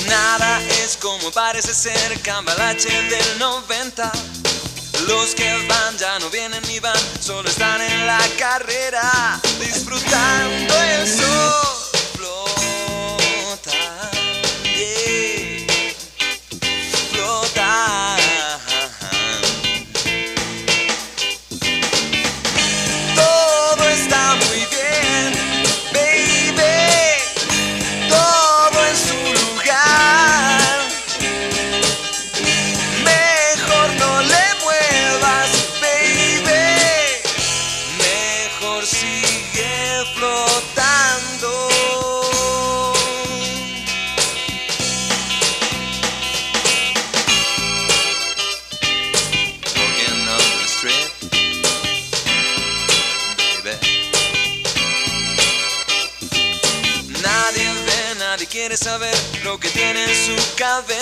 Nada 0.07 0.61
es 0.83 0.97
como 0.97 1.31
parece 1.31 1.73
ser 1.73 2.19
cambalache 2.19 2.89
del 3.03 3.39
90. 3.39 4.11
Los 5.07 5.33
que 5.35 5.67
van 5.67 5.97
ya 5.97 6.19
no 6.19 6.29
vienen 6.29 6.61
ni 6.67 6.79
van, 6.79 6.95
solo 7.19 7.47
están 7.49 7.81
en 7.81 8.05
la 8.05 8.19
carrera, 8.37 9.39
disfrutando 9.59 10.73
el. 10.81 11.78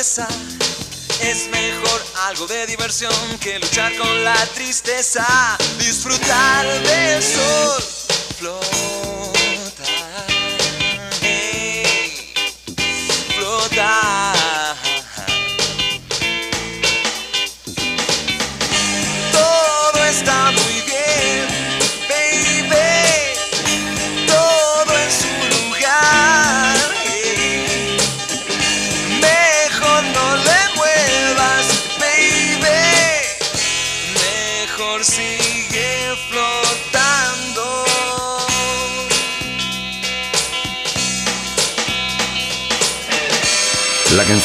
Es 0.08 1.50
mejor 1.50 2.06
algo 2.28 2.48
de 2.48 2.66
diversión 2.66 3.12
que 3.42 3.60
luchar 3.60 3.94
con 3.98 4.24
la 4.24 4.38
tristeza. 4.56 5.26
Disfrutar 5.80 6.66
del 6.66 7.22
sol, 7.22 7.84
flotar, 8.38 8.77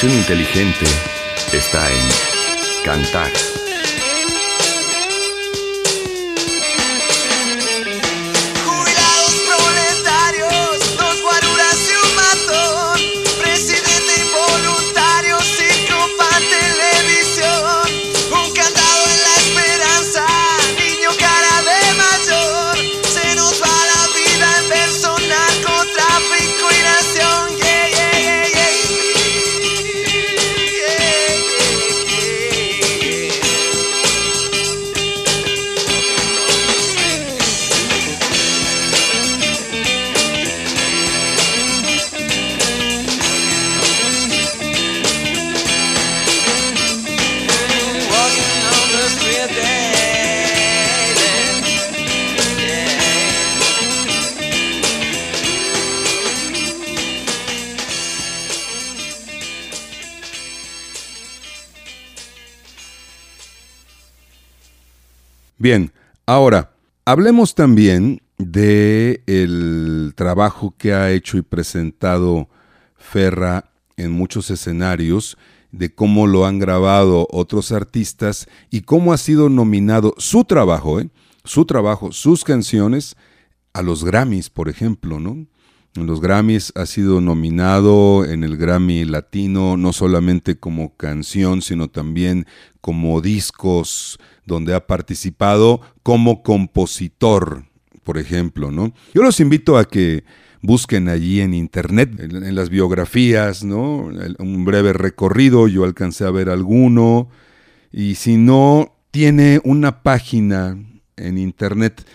inteligente 0.09 0.87
está 1.53 1.89
en 1.91 2.85
cantar. 2.85 3.62
Bien, 65.63 65.93
ahora, 66.27 66.75
hablemos 67.05 67.55
también 67.55 68.21
de 68.37 69.23
trabajo 70.17 70.75
que 70.77 70.93
ha 70.93 71.13
hecho 71.13 71.39
y 71.39 71.43
presentado 71.43 72.49
Ferra 72.97 73.71
en 73.97 74.11
muchos 74.11 74.51
escenarios, 74.51 75.39
de 75.71 75.95
cómo 75.95 76.27
lo 76.27 76.47
han 76.47 76.59
grabado 76.59 77.29
otros 77.31 77.71
artistas 77.71 78.49
y 78.73 78.81
cómo 78.81 79.13
ha 79.13 79.19
sido 79.19 79.49
nominado 79.49 80.17
su 80.19 80.43
trabajo, 80.43 80.99
¿eh? 80.99 81.11
su 81.45 81.65
trabajo, 81.65 82.11
sus 82.11 82.43
canciones 82.43 83.15
a 83.73 83.83
los 83.83 84.03
Grammys, 84.03 84.51
por 84.51 84.69
ejemplo, 84.69 85.21
¿no? 85.21 85.47
En 85.95 86.07
los 86.07 86.21
Grammys 86.21 86.73
ha 86.75 86.87
sido 86.87 87.21
nominado 87.21 88.25
en 88.25 88.43
el 88.43 88.57
Grammy 88.57 89.05
Latino 89.05 89.77
no 89.77 89.93
solamente 89.93 90.59
como 90.59 90.97
canción, 90.97 91.63
sino 91.63 91.87
también 91.87 92.47
como 92.81 93.21
discos 93.21 94.19
donde 94.45 94.75
ha 94.75 94.87
participado 94.87 95.81
como 96.03 96.43
compositor, 96.43 97.65
por 98.05 98.19
ejemplo, 98.19 98.71
¿no? 98.71 98.93
Yo 99.15 99.23
los 99.23 99.41
invito 99.41 99.79
a 99.79 99.85
que 99.85 100.25
busquen 100.61 101.09
allí 101.09 101.41
en 101.41 101.55
internet, 101.55 102.19
en, 102.19 102.55
las 102.55 102.71
biografías, 102.71 103.65
¿no? 103.65 104.11
Un 104.39 104.65
breve 104.65 104.93
recorrido, 104.93 105.69
yo 105.69 105.85
alcancé 105.85 106.25
a 106.25 106.31
ver 106.31 106.49
alguno, 106.49 107.29
y 107.93 108.15
si 108.15 108.37
no, 108.37 108.97
tiene 109.11 109.61
una 109.65 110.03
página 110.03 110.79
en 111.17 111.39
internet, 111.39 112.07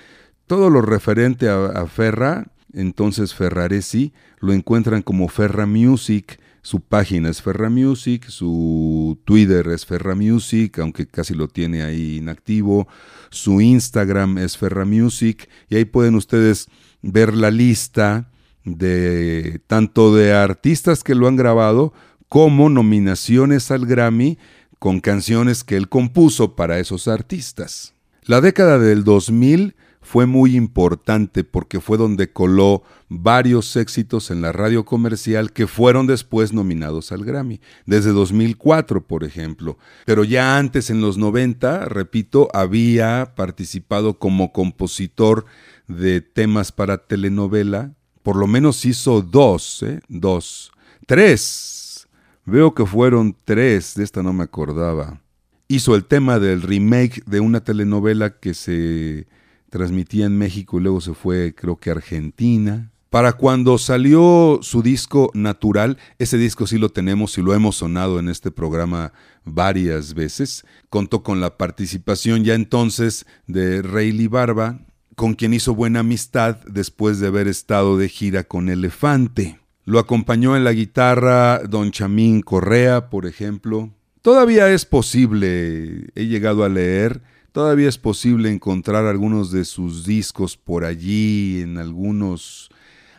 todo 0.47 0.69
lo 0.69 0.81
referente 0.81 1.49
a, 1.49 1.65
a 1.65 1.87
Ferra, 1.87 2.47
entonces 2.73 3.33
Ferraresi, 3.33 4.13
lo 4.39 4.53
encuentran 4.53 5.01
como 5.01 5.27
Ferra 5.27 5.65
Music, 5.65 6.39
su 6.67 6.81
página 6.81 7.29
es 7.29 7.41
Ferra 7.41 7.69
Music, 7.69 8.27
su 8.27 9.17
Twitter 9.23 9.69
es 9.69 9.85
Ferra 9.85 10.15
Music, 10.15 10.77
aunque 10.79 11.07
casi 11.07 11.33
lo 11.33 11.47
tiene 11.47 11.81
ahí 11.81 12.17
inactivo, 12.17 12.89
su 13.29 13.61
Instagram 13.61 14.37
es 14.37 14.57
Ferra 14.57 14.83
Music, 14.83 15.47
y 15.69 15.77
ahí 15.77 15.85
pueden 15.85 16.15
ustedes 16.15 16.67
ver 17.01 17.33
la 17.33 17.51
lista 17.51 18.29
de 18.65 19.61
tanto 19.67 20.13
de 20.13 20.33
artistas 20.33 21.05
que 21.05 21.15
lo 21.15 21.29
han 21.29 21.37
grabado 21.37 21.93
como 22.27 22.67
nominaciones 22.67 23.71
al 23.71 23.85
Grammy 23.85 24.37
con 24.77 24.99
canciones 24.99 25.63
que 25.63 25.77
él 25.77 25.87
compuso 25.87 26.57
para 26.57 26.79
esos 26.79 27.07
artistas. 27.07 27.93
La 28.25 28.41
década 28.41 28.77
del 28.77 29.05
2000 29.05 29.73
fue 30.01 30.25
muy 30.25 30.57
importante 30.57 31.45
porque 31.45 31.79
fue 31.79 31.97
donde 31.97 32.33
coló 32.33 32.83
varios 33.09 33.75
éxitos 33.75 34.31
en 34.31 34.41
la 34.41 34.51
radio 34.51 34.85
comercial 34.85 35.53
que 35.53 35.67
fueron 35.67 36.07
después 36.07 36.53
nominados 36.53 37.11
al 37.11 37.23
Grammy, 37.23 37.61
desde 37.85 38.11
2004 38.11 39.05
por 39.07 39.23
ejemplo. 39.23 39.77
Pero 40.05 40.23
ya 40.23 40.57
antes 40.57 40.89
en 40.89 41.01
los 41.01 41.17
90, 41.17 41.85
repito, 41.85 42.49
había 42.53 43.33
participado 43.35 44.19
como 44.19 44.51
compositor 44.51 45.45
de 45.87 46.21
temas 46.21 46.71
para 46.71 46.97
telenovela, 46.97 47.93
por 48.23 48.35
lo 48.35 48.47
menos 48.47 48.83
hizo 48.85 49.21
dos, 49.21 49.83
¿eh? 49.83 50.01
dos, 50.09 50.71
tres. 51.05 52.07
Veo 52.45 52.73
que 52.73 52.85
fueron 52.85 53.35
tres, 53.45 53.95
de 53.95 54.03
esta 54.03 54.21
no 54.21 54.33
me 54.33 54.43
acordaba. 54.43 55.21
Hizo 55.69 55.95
el 55.95 56.05
tema 56.05 56.39
del 56.39 56.61
remake 56.61 57.23
de 57.25 57.39
una 57.39 57.63
telenovela 57.63 58.39
que 58.39 58.53
se 58.53 59.27
transmitía 59.69 60.25
en 60.25 60.37
México 60.37 60.77
y 60.79 60.83
luego 60.83 61.01
se 61.01 61.13
fue 61.13 61.53
creo 61.55 61.77
que 61.77 61.89
a 61.89 61.93
Argentina. 61.93 62.91
Para 63.09 63.33
cuando 63.33 63.77
salió 63.77 64.59
su 64.61 64.81
disco 64.81 65.31
Natural, 65.33 65.97
ese 66.19 66.37
disco 66.37 66.67
sí 66.67 66.77
lo 66.77 66.89
tenemos 66.89 67.37
y 67.37 67.41
lo 67.41 67.53
hemos 67.53 67.77
sonado 67.77 68.19
en 68.19 68.27
este 68.27 68.51
programa 68.51 69.13
varias 69.45 70.13
veces, 70.13 70.65
contó 70.89 71.23
con 71.23 71.39
la 71.39 71.57
participación 71.57 72.43
ya 72.43 72.53
entonces 72.53 73.25
de 73.45 73.81
Rayleigh 73.81 74.27
Barba, 74.27 74.79
con 75.15 75.35
quien 75.35 75.53
hizo 75.53 75.73
buena 75.73 76.01
amistad 76.01 76.57
después 76.67 77.19
de 77.19 77.27
haber 77.27 77.47
estado 77.47 77.97
de 77.97 78.09
gira 78.09 78.43
con 78.43 78.67
Elefante. 78.67 79.57
Lo 79.85 79.99
acompañó 79.99 80.57
en 80.57 80.65
la 80.65 80.73
guitarra 80.73 81.59
Don 81.59 81.91
Chamín 81.91 82.41
Correa, 82.41 83.09
por 83.09 83.25
ejemplo. 83.25 83.89
Todavía 84.21 84.69
es 84.69 84.85
posible, 84.85 86.09
he 86.13 86.25
llegado 86.25 86.65
a 86.65 86.69
leer, 86.69 87.21
Todavía 87.57 87.89
es 87.89 87.97
posible 87.97 88.51
encontrar 88.51 89.05
algunos 89.07 89.51
de 89.51 89.65
sus 89.65 90.05
discos 90.05 90.55
por 90.55 90.85
allí, 90.85 91.61
en 91.61 91.79
algunos 91.79 92.69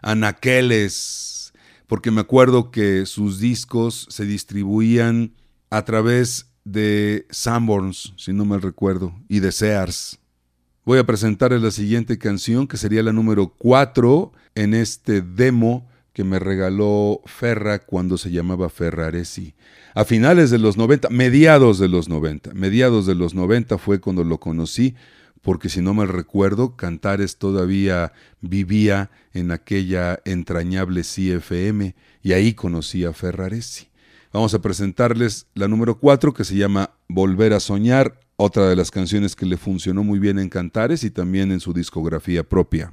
anaqueles, 0.03 1.53
porque 1.87 2.11
me 2.11 2.21
acuerdo 2.21 2.71
que 2.71 3.07
sus 3.07 3.39
discos 3.39 4.07
se 4.11 4.25
distribuían 4.25 5.35
a 5.71 5.85
través 5.85 6.51
de 6.65 7.27
Sanborns, 7.31 8.13
si 8.17 8.33
no 8.33 8.45
me 8.45 8.59
recuerdo, 8.59 9.15
y 9.29 9.41
de 9.41 9.53
Sears. 9.53 10.19
Voy 10.85 10.99
a 10.99 11.07
presentarles 11.07 11.63
la 11.63 11.71
siguiente 11.71 12.19
canción, 12.19 12.67
que 12.67 12.77
sería 12.77 13.03
la 13.03 13.13
número 13.13 13.55
4 13.59 14.33
en 14.55 14.75
este 14.75 15.23
demo 15.23 15.89
que 16.13 16.25
me 16.25 16.39
regaló 16.39 17.21
Ferra 17.27 17.79
cuando 17.79 18.19
se 18.19 18.31
llamaba 18.31 18.69
Ferraresi 18.69 19.55
a 19.99 20.05
finales 20.05 20.51
de 20.51 20.59
los 20.59 20.77
90, 20.77 21.09
mediados 21.11 21.81
de 21.81 21.89
los 21.89 22.09
90, 22.09 22.55
mediados 22.55 23.05
de 23.05 23.17
los 23.17 23.35
90 23.35 23.79
fue 23.79 24.01
cuando 24.01 24.23
lo 24.23 24.39
conocí, 24.39 24.95
porque 25.43 25.69
si 25.69 25.81
no 25.81 25.95
me 25.95 26.07
recuerdo, 26.07 26.77
Cantares 26.77 27.39
todavía 27.39 28.13
vivía 28.41 29.11
en 29.33 29.51
aquella 29.51 30.21
entrañable 30.25 31.03
CFM 31.03 31.95
y 32.23 32.33
ahí 32.33 32.55
conocí 32.55 33.05
a 33.05 33.13
Ferraresi. 33.13 33.89
Vamos 34.33 34.53
a 34.55 34.61
presentarles 34.61 35.47
la 35.55 35.69
número 35.69 35.99
4 35.99 36.35
que 36.35 36.45
se 36.45 36.57
llama 36.57 36.91
Volver 37.09 37.55
a 37.55 37.61
Soñar, 37.61 38.21
otra 38.37 38.69
de 38.69 38.77
las 38.77 38.91
canciones 38.91 39.35
que 39.35 39.47
le 39.47 39.57
funcionó 39.57 40.05
muy 40.05 40.19
bien 40.19 40.39
en 40.39 40.49
Cantares 40.49 41.03
y 41.03 41.11
también 41.11 41.51
en 41.51 41.61
su 41.61 41.73
discografía 41.73 42.45
propia. 42.45 42.93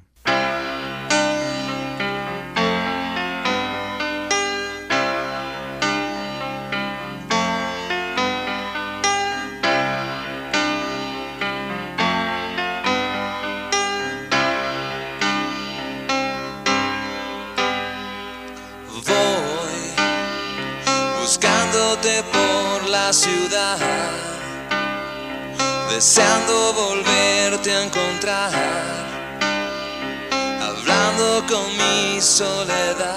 Soledad. 32.36 33.16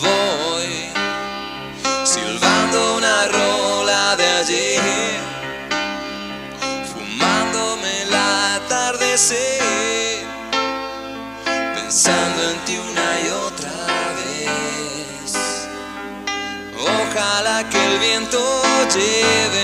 Voy 0.00 0.88
silbando 2.02 2.96
una 2.96 3.28
rola 3.28 4.16
de 4.16 4.26
ayer, 4.40 5.20
fumándome 6.90 7.90
el 8.04 8.14
atardecer, 8.14 9.60
pensando 11.74 12.40
en 12.52 12.58
ti 12.64 12.78
una 12.78 13.20
y 13.20 13.28
otra 13.48 13.76
vez. 14.16 15.36
Ojalá 16.80 17.68
que 17.68 17.84
el 17.84 17.98
viento 17.98 18.40
lleve 18.94 19.62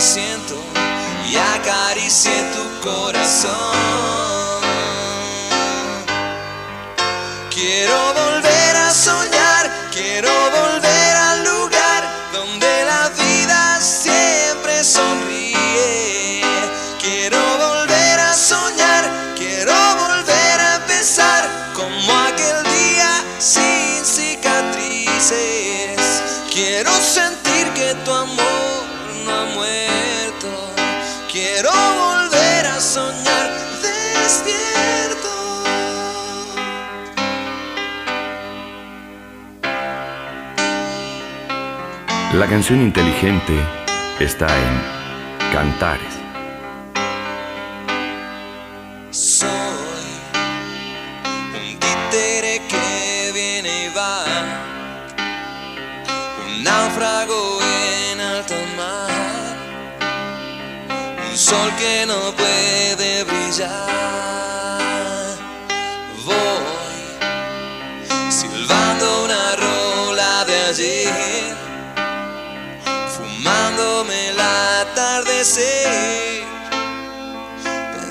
siento 0.00 0.54
y 1.28 1.36
acaricie 1.36 2.32
tu 2.54 2.64
corazón. 2.88 4.37
Quiero 7.58 8.27
La 42.38 42.46
canción 42.46 42.80
inteligente 42.80 43.52
está 44.20 44.46
en 44.46 45.52
Cantares. 45.52 46.14
Soy 49.10 49.48
un 51.52 51.80
títere 51.80 52.62
que 52.68 53.32
viene 53.34 53.86
y 53.86 53.88
va, 53.88 54.24
un 56.46 56.62
náufrago 56.62 57.58
en 58.12 58.20
alto 58.20 58.54
mar, 58.76 59.10
un 61.28 61.36
sol 61.36 61.72
que 61.76 62.06
no 62.06 62.32
puede 62.36 63.24
brillar. 63.24 63.97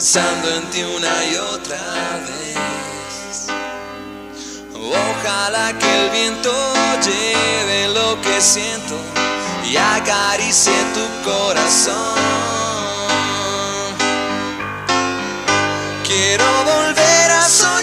Pensando 0.07 0.49
en 0.49 0.63
ti 0.69 0.83
una 0.83 1.25
y 1.25 1.35
otra 1.35 1.77
vez. 2.27 3.47
Ojalá 4.73 5.77
que 5.77 6.05
el 6.05 6.09
viento 6.11 6.53
lleve 7.03 7.89
lo 7.89 8.21
que 8.21 8.39
siento 8.39 8.95
y 9.69 9.75
acaricie 9.75 10.71
tu 10.93 11.29
corazón. 11.29 11.95
Quiero 16.05 16.45
volver 16.63 17.31
a 17.31 17.49
soñar, 17.49 17.76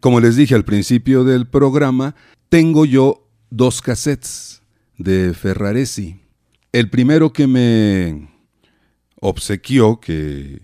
Como 0.00 0.20
les 0.20 0.36
dije 0.36 0.54
al 0.54 0.64
principio 0.64 1.24
del 1.24 1.46
programa, 1.46 2.14
tengo 2.48 2.84
yo 2.84 3.26
dos 3.50 3.82
cassettes 3.82 4.62
de 4.96 5.34
Ferraresi. 5.34 6.20
El 6.72 6.90
primero 6.90 7.32
que 7.32 7.46
me 7.46 8.28
obsequió, 9.20 9.98
que 10.00 10.60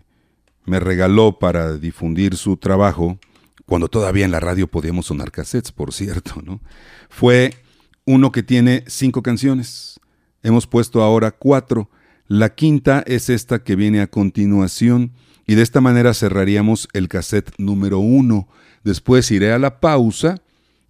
me 0.64 0.78
regaló 0.78 1.38
para 1.38 1.76
difundir 1.76 2.36
su 2.36 2.56
trabajo, 2.56 3.18
cuando 3.66 3.88
todavía 3.88 4.24
en 4.24 4.30
la 4.30 4.40
radio 4.40 4.68
podíamos 4.68 5.06
sonar 5.06 5.32
cassettes, 5.32 5.72
por 5.72 5.92
cierto, 5.92 6.42
¿no? 6.42 6.60
Fue 7.08 7.54
uno 8.04 8.30
que 8.30 8.42
tiene 8.42 8.84
cinco 8.86 9.22
canciones. 9.22 9.98
Hemos 10.42 10.66
puesto 10.66 11.02
ahora 11.02 11.32
cuatro. 11.32 11.90
La 12.28 12.54
quinta 12.54 13.02
es 13.06 13.30
esta 13.30 13.62
que 13.64 13.76
viene 13.76 14.00
a 14.00 14.06
continuación 14.06 15.12
y 15.46 15.54
de 15.54 15.62
esta 15.62 15.80
manera 15.80 16.14
cerraríamos 16.14 16.88
el 16.92 17.08
cassette 17.08 17.52
número 17.58 17.98
uno. 17.98 18.48
Después 18.84 19.30
iré 19.30 19.52
a 19.52 19.58
la 19.58 19.80
pausa 19.80 20.40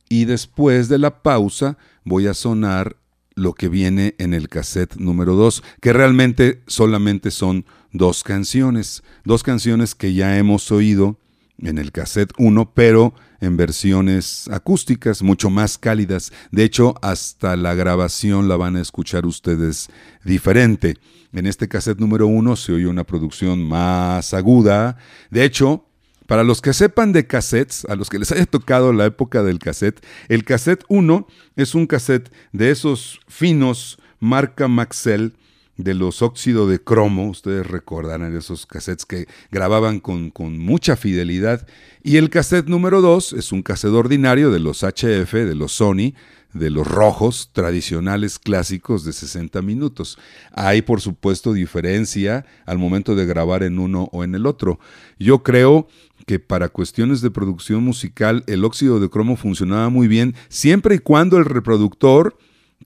y 0.09 0.27
después 0.27 0.89
de 0.89 0.99
la 0.99 1.23
pausa 1.23 1.79
voy 2.05 2.27
a 2.27 2.35
sonar 2.35 2.97
lo 3.37 3.55
que 3.55 3.69
viene 3.69 4.15
en 4.19 4.35
el 4.35 4.49
cassette 4.49 4.97
número 4.97 5.35
2, 5.35 5.63
que 5.81 5.93
realmente 5.93 6.63
solamente 6.67 7.31
son 7.31 7.65
dos 7.93 8.23
canciones, 8.23 9.03
dos 9.25 9.43
canciones 9.43 9.95
que 9.95 10.15
ya 10.15 10.39
hemos 10.39 10.71
oído 10.71 11.19
en 11.59 11.79
el 11.79 11.93
cassette 11.93 12.33
1, 12.39 12.73
pero 12.75 13.15
en 13.41 13.57
versiones 13.57 14.49
acústicas, 14.49 15.23
mucho 15.23 15.51
más 15.51 15.79
cálidas. 15.79 16.33
De 16.51 16.65
hecho, 16.65 16.95
hasta 17.03 17.57
la 17.57 17.75
grabación 17.75 18.49
la 18.49 18.57
van 18.57 18.77
a 18.77 18.81
escuchar 18.81 19.27
ustedes 19.27 19.89
diferente. 20.25 20.97
En 21.33 21.47
este 21.47 21.69
cassette 21.69 21.99
número 21.99 22.27
1 22.27 22.57
se 22.57 22.73
oye 22.73 22.87
una 22.87 23.05
producción 23.05 23.63
más 23.67 24.35
aguda. 24.35 24.97
De 25.31 25.45
hecho, 25.45 25.87
para 26.27 26.45
los 26.45 26.61
que 26.61 26.73
sepan 26.73 27.13
de 27.13 27.27
cassettes, 27.27 27.85
a 27.87 27.97
los 27.97 28.09
que 28.09 28.19
les 28.19 28.33
haya 28.33 28.47
tocado 28.47 28.93
la 28.93 29.07
época 29.07 29.43
del 29.43 29.59
cassette, 29.59 30.05
el 30.29 30.45
cassette 30.45 30.85
1 30.89 31.27
es 31.57 31.75
un 31.75 31.87
cassette 31.87 32.33
de 32.53 32.71
esos 32.71 33.21
finos 33.29 33.99
marca 34.21 34.69
Maxell 34.69 35.35
de 35.77 35.95
los 35.95 36.23
óxido 36.23 36.69
de 36.69 36.81
cromo, 36.81 37.29
ustedes 37.29 37.67
recordarán 37.67 38.37
esos 38.37 38.65
cassettes 38.65 39.05
que 39.05 39.27
grababan 39.51 39.99
con, 39.99 40.31
con, 40.31 40.59
mucha 40.59 40.97
fidelidad. 40.97 41.67
Y 42.03 42.17
el 42.17 42.31
cassette 42.31 42.69
número 42.69 43.01
2 43.01 43.33
es 43.33 43.51
un 43.51 43.63
cassette 43.63 43.93
ordinario 43.93 44.51
de 44.51 44.61
los 44.61 44.85
HF, 44.85 45.33
de 45.33 45.55
los 45.55 45.73
Sony, 45.73 46.15
de 46.53 46.71
los 46.71 46.87
rojos 46.87 47.51
tradicionales 47.53 48.39
clásicos 48.39 49.05
de 49.05 49.13
60 49.13 49.61
minutos. 49.63 50.19
Hay, 50.53 50.83
por 50.83 51.01
supuesto, 51.01 51.53
diferencia 51.53 52.47
al 52.65 52.79
momento 52.79 53.17
de 53.17 53.27
grabar 53.27 53.65
en 53.65 53.79
uno 53.81 54.09
o 54.13 54.23
en 54.25 54.35
el 54.37 54.47
otro. 54.47 54.79
Yo 55.19 55.43
creo 55.43 55.89
que 56.27 56.39
para 56.39 56.69
cuestiones 56.69 57.21
de 57.21 57.31
producción 57.31 57.83
musical 57.85 58.45
el 58.47 58.65
óxido 58.65 59.01
de 59.01 59.11
cromo 59.11 59.37
funcionaba 59.37 59.89
muy 59.89 60.09
bien 60.09 60.35
siempre 60.49 60.97
y 60.97 60.99
cuando 60.99 61.39
el 61.39 61.45
reproductor 61.45 62.37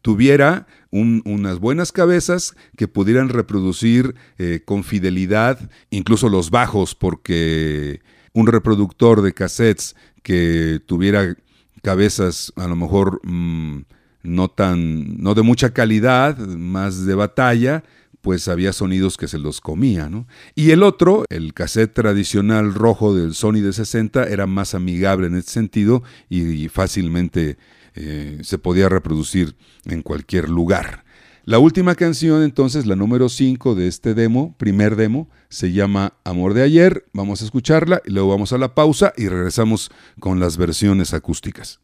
tuviera 0.03 0.66
un, 0.90 1.22
unas 1.24 1.59
buenas 1.59 1.92
cabezas 1.92 2.55
que 2.77 2.88
pudieran 2.88 3.29
reproducir 3.29 4.14
eh, 4.38 4.62
con 4.64 4.85
fidelidad 4.85 5.70
incluso 5.90 6.29
los 6.29 6.51
bajos, 6.51 6.94
porque 6.94 8.01
un 8.33 8.46
reproductor 8.46 9.22
de 9.22 9.33
cassettes 9.33 9.96
que 10.22 10.81
tuviera 10.87 11.37
cabezas 11.83 12.53
a 12.57 12.66
lo 12.66 12.77
mejor 12.77 13.20
mmm, 13.24 13.81
no 14.22 14.48
tan, 14.48 15.22
no 15.22 15.35
de 15.35 15.42
mucha 15.42 15.72
calidad, 15.72 16.37
más 16.38 17.07
de 17.07 17.14
batalla, 17.14 17.85
pues 18.20 18.48
había 18.48 18.72
sonidos 18.72 19.16
que 19.16 19.28
se 19.28 19.38
los 19.38 19.61
comía, 19.61 20.09
¿no? 20.09 20.26
Y 20.54 20.70
el 20.70 20.83
otro, 20.83 21.24
el 21.28 21.54
cassette 21.54 21.94
tradicional 21.94 22.74
rojo 22.74 23.14
del 23.14 23.35
Sony 23.35 23.61
de 23.61 23.72
60, 23.72 24.24
era 24.24 24.46
más 24.46 24.74
amigable 24.74 25.28
en 25.28 25.37
ese 25.37 25.50
sentido 25.50 26.02
y, 26.28 26.68
fácilmente 26.68 27.59
eh, 27.94 28.38
se 28.42 28.59
podía 28.59 28.88
reproducir 28.88 29.57
en 29.87 30.02
cualquier 30.02 30.48
lugar. 30.48 31.04
La 31.48 31.59
última 31.59 31.94
canción, 31.94 32.42
entonces, 32.42 32.85
la 32.85 32.94
número 32.94 33.31
5 33.31 33.74
de 33.74 33.88
este 33.88 34.12
demo, 34.12 34.54
primer 34.59 34.96
demo, 34.96 35.31
se 35.48 35.72
llama 35.72 36.12
Amor 36.22 36.52
de 36.52 36.62
ayer. 36.62 37.07
Vamos 37.14 37.40
a 37.40 37.46
escucharla 37.46 38.02
y 38.04 38.11
luego 38.11 38.28
vamos 38.28 38.52
a 38.52 38.59
la 38.59 38.74
pausa 38.74 39.14
y 39.16 39.28
regresamos 39.28 39.90
con 40.20 40.40
las 40.40 40.59
versiones 40.59 41.14
acústicas. 41.14 41.81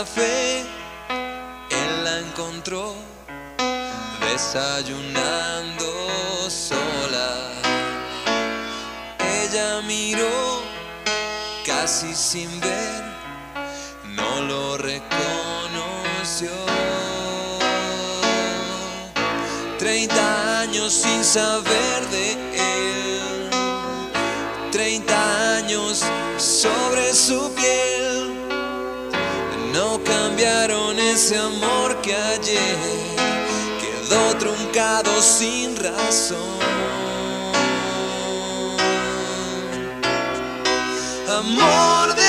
Café 0.00 0.60
él 1.68 2.04
la 2.04 2.20
encontró 2.20 2.94
desayunando 4.32 5.90
sola. 6.48 7.36
Ella 9.18 9.82
miró 9.82 10.62
casi 11.66 12.14
sin 12.14 12.48
ver, 12.60 13.02
no 14.16 14.40
lo 14.40 14.78
reconoció. 14.78 16.48
Treinta 19.78 20.60
años 20.60 20.94
sin 20.94 21.22
saber 21.22 22.08
de 22.10 22.32
él, 22.54 23.50
treinta 24.72 25.56
años 25.58 26.02
sobre 26.38 27.12
su 27.12 27.54
piel 27.54 28.19
ese 31.12 31.36
amor 31.36 32.00
que 32.02 32.14
ayer 32.14 32.76
quedó 33.80 34.36
truncado 34.38 35.10
sin 35.20 35.74
razón. 35.76 36.38
Amor 41.28 42.14
de 42.14 42.19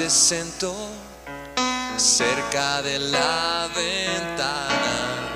se 0.00 0.08
sentó 0.08 0.74
cerca 1.98 2.80
de 2.80 2.98
la 2.98 3.68
ventana. 3.76 5.28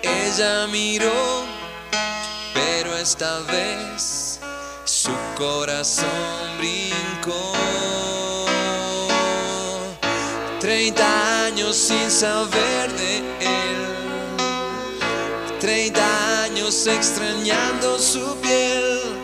Ella 0.00 0.66
miró, 0.68 1.44
pero 2.54 2.96
esta 2.96 3.40
vez 3.40 4.40
su 4.84 5.12
corazón 5.36 6.06
brincó. 6.56 7.52
30 10.58 11.44
años 11.44 11.76
sin 11.76 12.10
saber 12.10 12.90
de 12.96 13.18
él. 13.18 13.86
30 15.60 16.42
años 16.44 16.86
extrañando 16.86 17.98
su 17.98 18.34
piel. 18.40 19.17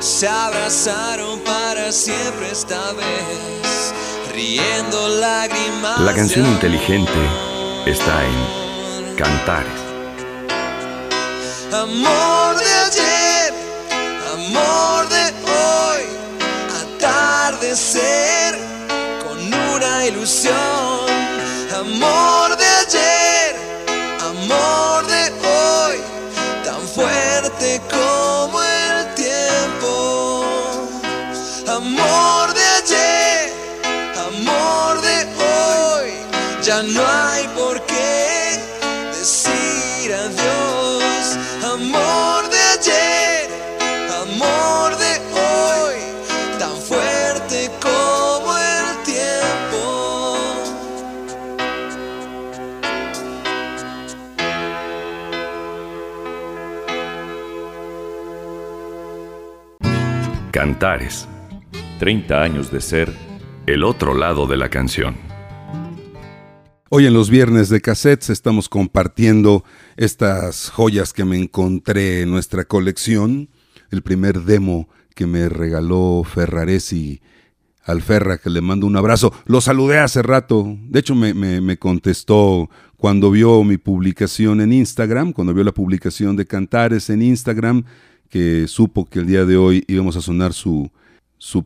Se 0.00 0.28
abrazaron 0.28 1.40
para 1.40 1.90
siempre 1.90 2.52
esta 2.52 2.92
vez, 2.92 3.92
riendo 4.32 5.08
lágrimas. 5.08 6.00
La 6.00 6.14
canción 6.14 6.46
inteligente 6.46 7.10
está 7.84 8.24
en 8.24 9.16
Cantares. 9.16 9.72
Amor 11.72 12.56
de 12.58 12.74
ayer, 12.86 13.52
amor 14.34 15.08
de 15.08 15.24
hoy, 15.50 16.04
atardecer 16.96 18.56
con 19.26 19.52
una 19.52 20.06
ilusión. 20.06 21.08
Amor 21.76 22.47
no 36.94 37.06
hay 37.06 37.46
por 37.48 37.80
qué 37.86 38.58
decir 39.12 40.12
adiós. 40.12 41.38
Amor 41.64 42.48
de 42.48 42.60
ayer, 42.78 43.50
amor 44.22 44.96
de 44.96 45.12
hoy, 45.34 45.98
tan 46.58 46.76
fuerte 46.76 47.70
como 47.80 48.56
el 48.56 49.02
tiempo. 49.04 49.82
Cantares. 60.50 61.28
30 61.98 62.40
años 62.40 62.70
de 62.70 62.80
ser 62.80 63.12
el 63.66 63.82
otro 63.82 64.14
lado 64.14 64.46
de 64.46 64.56
la 64.56 64.68
canción. 64.68 65.37
Hoy 66.90 67.04
en 67.04 67.12
los 67.12 67.28
viernes 67.28 67.68
de 67.68 67.82
cassettes 67.82 68.30
estamos 68.30 68.70
compartiendo 68.70 69.62
estas 69.98 70.70
joyas 70.70 71.12
que 71.12 71.26
me 71.26 71.36
encontré 71.36 72.22
en 72.22 72.30
nuestra 72.30 72.64
colección. 72.64 73.50
El 73.90 74.00
primer 74.00 74.44
demo 74.44 74.88
que 75.14 75.26
me 75.26 75.50
regaló 75.50 76.22
Ferraresi 76.24 77.20
al 77.84 78.00
Ferra, 78.00 78.38
que 78.38 78.48
le 78.48 78.62
mando 78.62 78.86
un 78.86 78.96
abrazo. 78.96 79.34
Lo 79.44 79.60
saludé 79.60 79.98
hace 79.98 80.22
rato. 80.22 80.78
De 80.88 81.00
hecho, 81.00 81.14
me, 81.14 81.76
contestó 81.76 82.70
cuando 82.96 83.30
vio 83.30 83.64
mi 83.64 83.76
publicación 83.76 84.62
en 84.62 84.72
Instagram, 84.72 85.34
cuando 85.34 85.52
vio 85.52 85.64
la 85.64 85.72
publicación 85.72 86.36
de 86.36 86.46
Cantares 86.46 87.10
en 87.10 87.20
Instagram, 87.20 87.84
que 88.30 88.66
supo 88.66 89.04
que 89.04 89.18
el 89.18 89.26
día 89.26 89.44
de 89.44 89.58
hoy 89.58 89.84
íbamos 89.88 90.16
a 90.16 90.22
sonar 90.22 90.54
su 90.54 90.90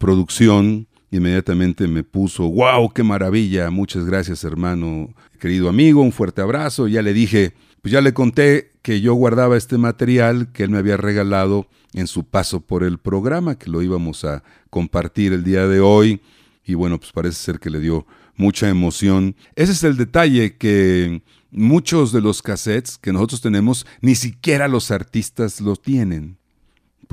producción. 0.00 0.88
Inmediatamente 1.12 1.86
me 1.86 2.04
puso, 2.04 2.48
wow, 2.48 2.90
qué 2.90 3.02
maravilla, 3.02 3.70
muchas 3.70 4.06
gracias 4.06 4.44
hermano, 4.44 5.14
querido 5.38 5.68
amigo, 5.68 6.00
un 6.00 6.10
fuerte 6.10 6.40
abrazo. 6.40 6.88
Ya 6.88 7.02
le 7.02 7.12
dije, 7.12 7.52
pues 7.82 7.92
ya 7.92 8.00
le 8.00 8.14
conté 8.14 8.72
que 8.80 9.02
yo 9.02 9.12
guardaba 9.12 9.58
este 9.58 9.76
material 9.76 10.50
que 10.52 10.62
él 10.64 10.70
me 10.70 10.78
había 10.78 10.96
regalado 10.96 11.66
en 11.92 12.06
su 12.06 12.24
paso 12.24 12.60
por 12.60 12.82
el 12.82 12.96
programa, 12.96 13.58
que 13.58 13.70
lo 13.70 13.82
íbamos 13.82 14.24
a 14.24 14.42
compartir 14.70 15.34
el 15.34 15.44
día 15.44 15.68
de 15.68 15.80
hoy. 15.80 16.22
Y 16.64 16.72
bueno, 16.72 16.98
pues 16.98 17.12
parece 17.12 17.36
ser 17.36 17.60
que 17.60 17.68
le 17.68 17.80
dio 17.80 18.06
mucha 18.34 18.70
emoción. 18.70 19.36
Ese 19.54 19.72
es 19.72 19.84
el 19.84 19.98
detalle 19.98 20.56
que 20.56 21.20
muchos 21.50 22.12
de 22.12 22.22
los 22.22 22.40
cassettes 22.40 22.96
que 22.96 23.12
nosotros 23.12 23.42
tenemos, 23.42 23.86
ni 24.00 24.14
siquiera 24.14 24.66
los 24.66 24.90
artistas 24.90 25.60
los 25.60 25.82
tienen 25.82 26.38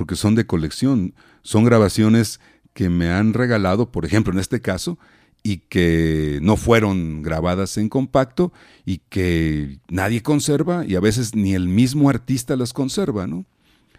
porque 0.00 0.16
son 0.16 0.34
de 0.34 0.46
colección, 0.46 1.12
son 1.42 1.62
grabaciones 1.64 2.40
que 2.74 2.88
me 2.88 3.10
han 3.10 3.34
regalado, 3.34 3.90
por 3.90 4.04
ejemplo, 4.04 4.32
en 4.32 4.38
este 4.38 4.60
caso, 4.60 4.98
y 5.42 5.58
que 5.68 6.38
no 6.42 6.56
fueron 6.56 7.22
grabadas 7.22 7.78
en 7.78 7.88
compacto 7.88 8.52
y 8.84 8.98
que 9.08 9.78
nadie 9.88 10.22
conserva 10.22 10.84
y 10.86 10.96
a 10.96 11.00
veces 11.00 11.34
ni 11.34 11.54
el 11.54 11.68
mismo 11.68 12.10
artista 12.10 12.56
las 12.56 12.72
conserva, 12.72 13.26
¿no? 13.26 13.46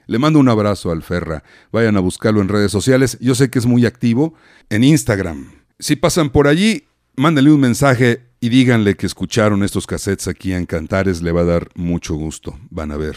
Le 0.08 0.20
mando 0.20 0.40
un 0.40 0.50
abrazo 0.50 0.92
al 0.92 1.04
Ferra. 1.04 1.44
Vayan 1.72 1.96
a 1.96 2.02
buscarlo 2.02 2.42
en 2.42 2.50
redes 2.50 2.72
sociales. 2.72 3.18
Yo 3.22 3.34
sé 3.34 3.50
que 3.50 3.60
es 3.60 3.66
muy 3.66 3.86
activo 3.86 4.34
en 4.70 4.84
Instagram. 4.84 5.52
Si 5.80 5.96
pasan 5.96 6.32
por 6.32 6.48
allí, 6.48 6.84
mándenle 7.16 7.52
un 7.52 7.62
mensaje 7.62 8.28
y 8.40 8.50
díganle 8.50 8.98
que 8.98 9.06
escucharon 9.06 9.64
estos 9.64 9.88
cassettes 9.88 10.28
aquí 10.28 10.54
en 10.54 10.66
Cantares. 10.66 11.22
Le 11.22 11.32
va 11.32 11.42
a 11.42 11.46
dar 11.46 11.70
mucho 11.76 12.16
gusto. 12.16 12.60
Van 12.70 12.92
a 12.92 12.98
ver. 12.98 13.16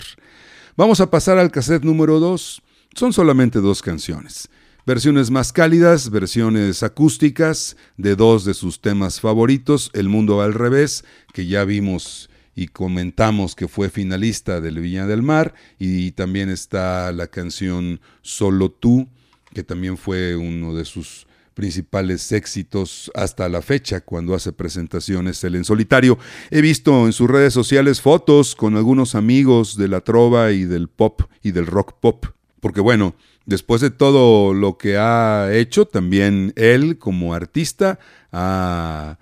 Vamos 0.76 1.00
a 1.00 1.11
pasar 1.11 1.38
al 1.38 1.50
cassette 1.50 1.84
número 1.84 2.20
2. 2.20 2.62
Son 2.94 3.12
solamente 3.12 3.61
dos 3.61 3.82
canciones. 3.82 4.48
Versiones 4.87 5.30
más 5.30 5.55
cálidas, 5.55 6.11
versiones 6.11 6.82
acústicas 6.82 7.74
de 7.97 8.16
dos 8.16 8.45
de 8.45 8.53
sus 8.53 8.82
temas 8.82 9.18
favoritos, 9.18 9.91
El 9.95 10.11
Mundo 10.11 10.43
al 10.43 10.53
Revés, 10.53 11.07
que 11.32 11.47
ya 11.47 11.64
vimos 11.64 12.28
y 12.55 12.66
comentamos 12.66 13.55
que 13.55 13.66
fue 13.66 13.89
finalista 13.89 14.61
del 14.61 14.80
Viña 14.80 15.07
del 15.07 15.22
Mar, 15.22 15.55
y 15.78 16.11
también 16.11 16.51
está 16.51 17.12
la 17.12 17.28
canción 17.28 18.03
Solo 18.20 18.70
tú, 18.70 19.09
que 19.55 19.62
también 19.62 19.97
fue 19.97 20.37
uno 20.37 20.74
de 20.74 20.85
sus 20.85 21.26
principales 21.55 22.30
éxitos 22.32 23.11
hasta 23.14 23.49
la 23.49 23.62
fecha 23.62 24.03
cuando 24.03 24.35
hace 24.35 24.53
presentaciones 24.53 25.43
él 25.45 25.55
en 25.55 25.64
solitario. 25.64 26.18
He 26.51 26.61
visto 26.61 27.07
en 27.07 27.14
sus 27.14 27.30
redes 27.30 27.55
sociales 27.55 28.03
fotos 28.03 28.55
con 28.55 28.76
algunos 28.76 29.14
amigos 29.14 29.78
de 29.78 29.89
la 29.89 30.03
trova 30.03 30.53
y 30.53 30.64
del 30.64 30.89
pop 30.89 31.22
y 31.43 31.53
del 31.53 31.66
rock 31.66 31.95
pop, 32.01 32.26
porque 32.61 32.82
bueno, 32.82 33.14
después 33.47 33.80
de 33.80 33.90
todo 33.90 34.55
lo 34.55 34.78
que 34.78 34.97
ha 34.97 35.53
hecho, 35.53 35.86
también 35.86 36.53
él 36.57 36.99
como 36.99 37.34
artista 37.34 37.99
ha 38.32 39.18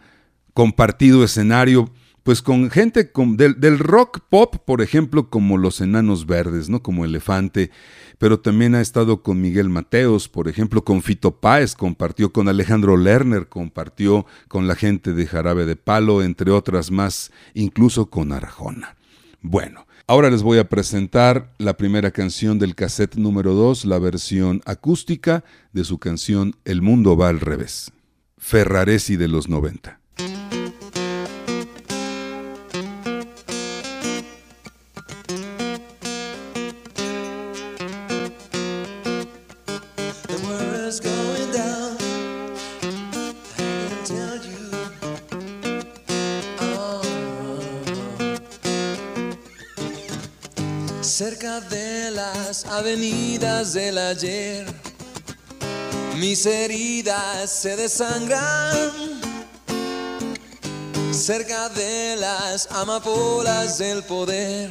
compartido 0.55 1.25
escenario 1.25 1.91
pues 2.23 2.41
con 2.41 2.71
gente 2.71 3.11
del, 3.15 3.59
del 3.59 3.79
rock 3.79 4.21
pop, 4.29 4.57
por 4.65 4.81
ejemplo, 4.81 5.29
como 5.29 5.59
los 5.59 5.81
Enanos 5.81 6.27
Verdes, 6.27 6.69
¿no? 6.69 6.81
Como 6.83 7.05
Elefante, 7.05 7.71
pero 8.19 8.39
también 8.39 8.77
ha 8.77 8.81
estado 8.81 9.23
con 9.23 9.41
Miguel 9.41 9.69
Mateos, 9.69 10.29
por 10.29 10.49
ejemplo, 10.49 10.85
con 10.85 11.03
Fito 11.03 11.41
Páez, 11.41 11.75
compartió 11.75 12.33
con 12.33 12.49
Alejandro 12.49 12.97
Lerner, 12.97 13.49
compartió 13.49 14.25
con 14.47 14.69
la 14.69 14.77
gente 14.77 15.13
de 15.15 15.27
Jarabe 15.27 15.67
de 15.67 15.75
Palo, 15.75 16.23
entre 16.23 16.53
otras 16.53 16.93
más, 16.93 17.33
incluso 17.55 18.07
con 18.07 18.33
Arjona. 18.33 18.97
Bueno, 19.41 19.87
ahora 20.13 20.29
les 20.29 20.43
voy 20.43 20.59
a 20.59 20.69
presentar 20.69 21.55
la 21.57 21.79
primera 21.79 22.11
canción 22.11 22.59
del 22.59 22.75
cassette 22.75 23.17
número 23.17 23.55
2, 23.55 23.87
la 23.87 23.99
versión 23.99 24.61
acústica 24.67 25.43
de 25.73 25.85
su 25.85 25.97
canción 25.97 26.55
El 26.67 26.83
mundo 26.83 27.17
va 27.17 27.31
al 27.31 27.41
revés. 27.41 27.93
Ferraresi 28.37 29.17
de 29.17 29.29
los 29.29 29.49
90. 29.49 30.02
Avenidas 52.83 53.75
del 53.75 53.97
ayer, 53.97 54.67
mis 56.17 56.45
heridas 56.47 57.49
se 57.49 57.77
desangran. 57.77 58.91
Cerca 61.13 61.69
de 61.69 62.17
las 62.17 62.67
amapolas 62.73 63.79
del 63.79 64.03
poder, 64.03 64.69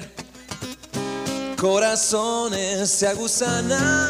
corazones 1.57 2.89
se 2.89 3.07
aguzanan. 3.07 4.09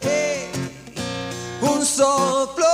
Hey, 0.00 0.50
un 1.62 1.86
soplo 1.86 2.66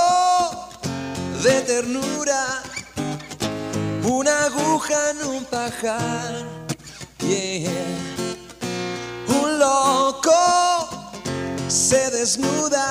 de 1.43 1.61
ternura, 1.61 2.61
una 4.03 4.47
aguja 4.47 5.11
en 5.11 5.27
un 5.29 5.45
pajar, 5.45 6.43
yeah. 7.19 8.14
Loco 9.65 10.41
se 11.67 12.09
desnuda, 12.11 12.87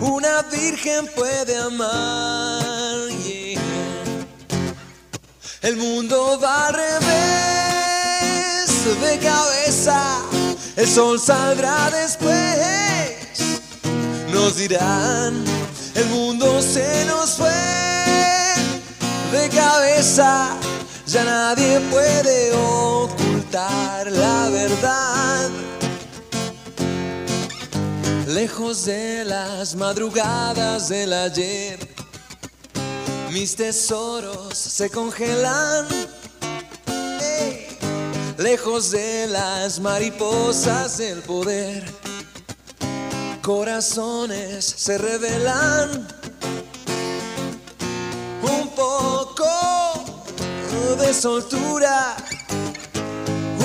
una 0.00 0.42
virgen 0.42 1.08
puede 1.16 1.54
amar, 1.58 2.96
el 5.62 5.76
mundo 5.76 6.38
va 6.42 6.68
al 6.68 6.74
revés 6.74 7.06
de 9.04 9.18
cabeza, 9.18 10.00
el 10.76 10.86
sol 10.86 11.18
saldrá 11.18 11.90
después. 11.90 12.36
Nos 14.32 14.56
dirán, 14.56 15.44
el 15.94 16.06
mundo 16.06 16.62
se 16.62 17.04
nos 17.06 17.30
fue. 17.40 17.50
de 19.32 19.48
cabeza, 19.48 20.56
ya 21.06 21.24
nadie 21.24 21.80
puede 21.90 22.52
ocultar 22.54 24.10
la 24.10 24.48
verdad. 24.50 25.05
Lejos 28.36 28.84
de 28.84 29.24
las 29.24 29.74
madrugadas 29.74 30.90
del 30.90 31.14
ayer, 31.14 31.78
mis 33.32 33.56
tesoros 33.56 34.58
se 34.58 34.90
congelan. 34.90 35.86
Lejos 38.36 38.90
de 38.90 39.26
las 39.28 39.80
mariposas 39.80 40.98
del 40.98 41.22
poder, 41.22 41.82
corazones 43.40 44.66
se 44.66 44.98
revelan. 44.98 46.06
Un 48.42 48.68
poco 48.76 49.48
de 50.98 51.14
soltura, 51.14 52.18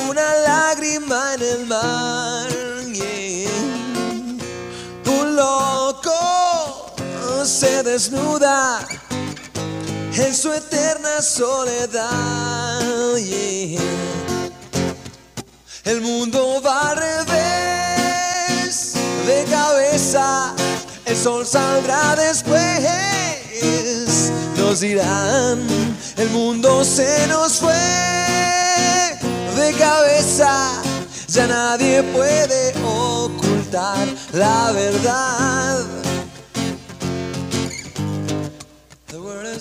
una 0.09 0.34
lágrima 0.47 1.34
en 1.34 1.41
el 1.41 1.65
mar. 1.65 2.61
Se 7.62 7.84
desnuda 7.84 8.80
en 10.16 10.34
su 10.34 10.51
eterna 10.51 11.22
soledad. 11.22 12.82
El 15.84 16.01
mundo 16.01 16.59
va 16.66 16.89
al 16.89 16.97
revés, 16.97 18.93
de 19.28 19.45
cabeza, 19.51 20.55
el 21.05 21.16
sol 21.16 21.45
saldrá 21.45 22.16
después. 22.16 22.82
Nos 24.57 24.80
dirán, 24.80 25.59
el 26.18 26.30
mundo 26.32 26.84
se 26.84 27.28
nos 27.28 27.59
fue, 27.59 27.74
de 29.55 29.74
cabeza, 29.78 30.82
ya 31.28 31.45
nadie 31.45 32.01
puede 32.01 32.74
ocultar 32.84 34.07
la 34.34 34.72
verdad. 34.72 36.11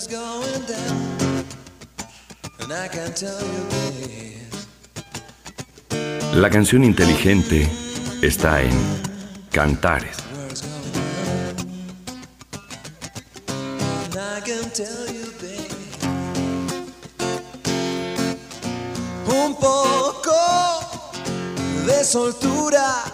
Is 0.00 0.06
going 0.06 0.64
down, 0.66 1.44
and 2.60 2.72
I 2.72 2.88
can 2.88 3.12
tell 3.12 3.40
you 3.54 3.62
this. 3.70 4.66
La 6.34 6.48
canción 6.48 6.84
inteligente 6.84 7.68
está 8.22 8.62
en 8.62 8.70
Cantares. 9.50 10.16
Un 19.26 19.54
poco 19.54 20.40
de 21.86 22.04
soltura, 22.04 23.04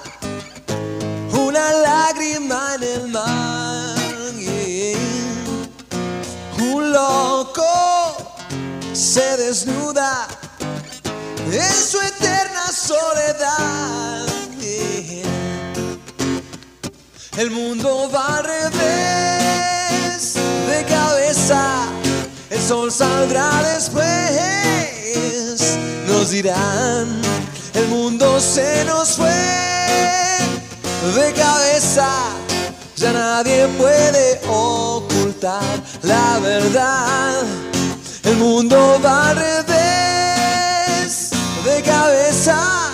una 1.33 1.73
lágrima 1.73 2.75
en 2.77 2.83
el 2.83 3.09
mar. 3.09 3.56
Loco 6.97 8.17
se 8.95 9.37
desnuda 9.37 10.27
en 11.53 11.75
su 11.91 12.01
eterna 12.01 12.73
soledad. 12.73 14.27
El 17.37 17.51
mundo 17.51 18.11
va 18.15 18.39
al 18.39 18.45
revés, 18.45 20.23
de 20.71 20.85
cabeza, 20.87 21.63
el 22.49 22.63
sol 22.63 22.91
saldrá 22.91 23.51
después. 23.75 24.07
Nos 26.09 26.31
dirán, 26.31 27.21
el 27.75 27.89
mundo 27.89 28.41
se 28.41 28.87
nos 28.87 29.17
fue, 29.17 29.43
de 31.15 31.33
cabeza, 31.35 32.09
ya 32.97 33.13
nadie 33.13 33.69
puede 33.77 34.41
la 36.03 36.39
verdad. 36.41 37.43
El 38.25 38.37
mundo 38.37 39.01
va 39.05 39.31
al 39.31 39.37
revés, 39.37 39.71
de 41.65 41.83
cabeza, 41.83 42.91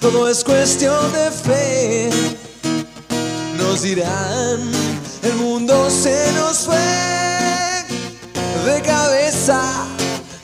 todo 0.00 0.28
es 0.28 0.42
cuestión 0.44 1.12
de 1.12 1.30
fe 1.30 2.10
nos 3.70 3.82
dirán, 3.82 4.58
el 5.22 5.34
mundo 5.36 5.88
se 5.90 6.32
nos 6.32 6.58
fue 6.58 6.76
de 8.64 8.82
cabeza, 8.82 9.60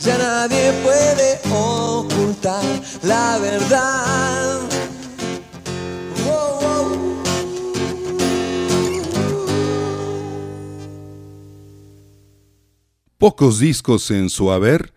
ya 0.01 0.17
nadie 0.19 0.73
puede 0.85 1.41
ocultar 1.51 2.63
la 3.03 3.39
verdad. 3.39 4.76
Pocos 13.27 13.59
discos 13.59 14.13
en 14.13 14.31
su 14.31 14.53
haber. 14.53 14.93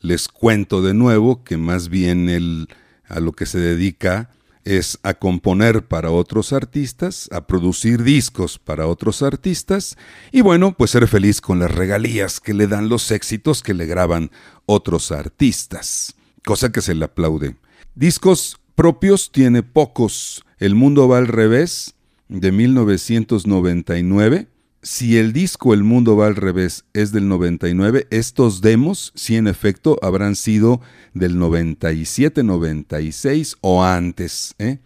Les 0.00 0.28
cuento 0.28 0.80
de 0.80 0.94
nuevo 0.94 1.44
que 1.44 1.58
más 1.58 1.90
bien 1.90 2.30
él 2.30 2.68
a 3.06 3.20
lo 3.20 3.32
que 3.32 3.44
se 3.44 3.58
dedica 3.58 4.30
es 4.64 4.98
a 5.02 5.12
componer 5.12 5.86
para 5.86 6.10
otros 6.10 6.54
artistas, 6.54 7.28
a 7.32 7.46
producir 7.46 8.02
discos 8.02 8.58
para 8.58 8.86
otros 8.86 9.20
artistas 9.20 9.98
y 10.32 10.40
bueno, 10.40 10.74
pues 10.74 10.92
ser 10.92 11.06
feliz 11.06 11.42
con 11.42 11.58
las 11.58 11.70
regalías 11.70 12.40
que 12.40 12.54
le 12.54 12.66
dan 12.66 12.88
los 12.88 13.10
éxitos 13.10 13.62
que 13.62 13.74
le 13.74 13.84
graban 13.84 14.30
otros 14.64 15.12
artistas, 15.12 16.14
cosa 16.46 16.72
que 16.72 16.80
se 16.80 16.94
le 16.94 17.04
aplaude. 17.04 17.56
Discos 17.94 18.58
propios 18.74 19.30
tiene 19.30 19.62
pocos. 19.62 20.46
El 20.56 20.76
mundo 20.76 21.08
va 21.08 21.18
al 21.18 21.28
revés 21.28 21.94
de 22.28 22.52
1999. 22.52 24.48
Si 24.88 25.18
el 25.18 25.32
disco 25.32 25.74
El 25.74 25.82
mundo 25.82 26.16
va 26.16 26.28
al 26.28 26.36
revés 26.36 26.84
es 26.92 27.10
del 27.10 27.26
99, 27.26 28.06
estos 28.10 28.60
demos, 28.60 29.10
sí 29.16 29.34
en 29.34 29.48
efecto, 29.48 29.98
habrán 30.00 30.36
sido 30.36 30.80
del 31.12 31.40
97, 31.40 32.44
96 32.44 33.56
o 33.62 33.82
antes. 33.82 34.54
¿eh? 34.60 34.78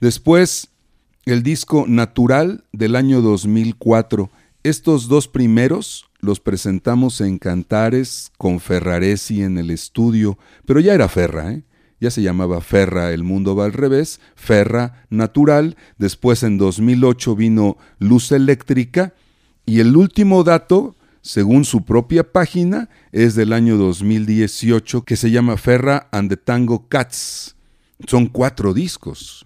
Después, 0.00 0.70
el 1.26 1.44
disco 1.44 1.84
Natural 1.86 2.64
del 2.72 2.96
año 2.96 3.22
2004. 3.22 4.32
Estos 4.64 5.06
dos 5.06 5.28
primeros 5.28 6.10
los 6.18 6.40
presentamos 6.40 7.20
en 7.20 7.38
Cantares 7.38 8.32
con 8.38 8.58
Ferraresi 8.58 9.44
en 9.44 9.58
el 9.58 9.70
estudio, 9.70 10.38
pero 10.64 10.80
ya 10.80 10.92
era 10.92 11.08
Ferra, 11.08 11.52
¿eh? 11.52 11.62
ya 12.00 12.10
se 12.10 12.20
llamaba 12.20 12.60
Ferra 12.60 13.12
El 13.12 13.22
Mundo 13.22 13.54
va 13.54 13.66
al 13.66 13.74
revés, 13.74 14.18
Ferra 14.34 15.06
Natural, 15.08 15.76
después 15.98 16.42
en 16.42 16.58
2008 16.58 17.36
vino 17.36 17.76
Luz 18.00 18.32
Eléctrica, 18.32 19.14
y 19.66 19.80
el 19.80 19.96
último 19.96 20.44
dato, 20.44 20.94
según 21.22 21.64
su 21.64 21.84
propia 21.84 22.32
página, 22.32 22.88
es 23.10 23.34
del 23.34 23.52
año 23.52 23.76
2018 23.76 25.04
que 25.04 25.16
se 25.16 25.32
llama 25.32 25.56
Ferra 25.56 26.08
and 26.12 26.30
the 26.30 26.36
Tango 26.36 26.88
Cats. 26.88 27.56
Son 28.06 28.26
cuatro 28.26 28.72
discos. 28.72 29.44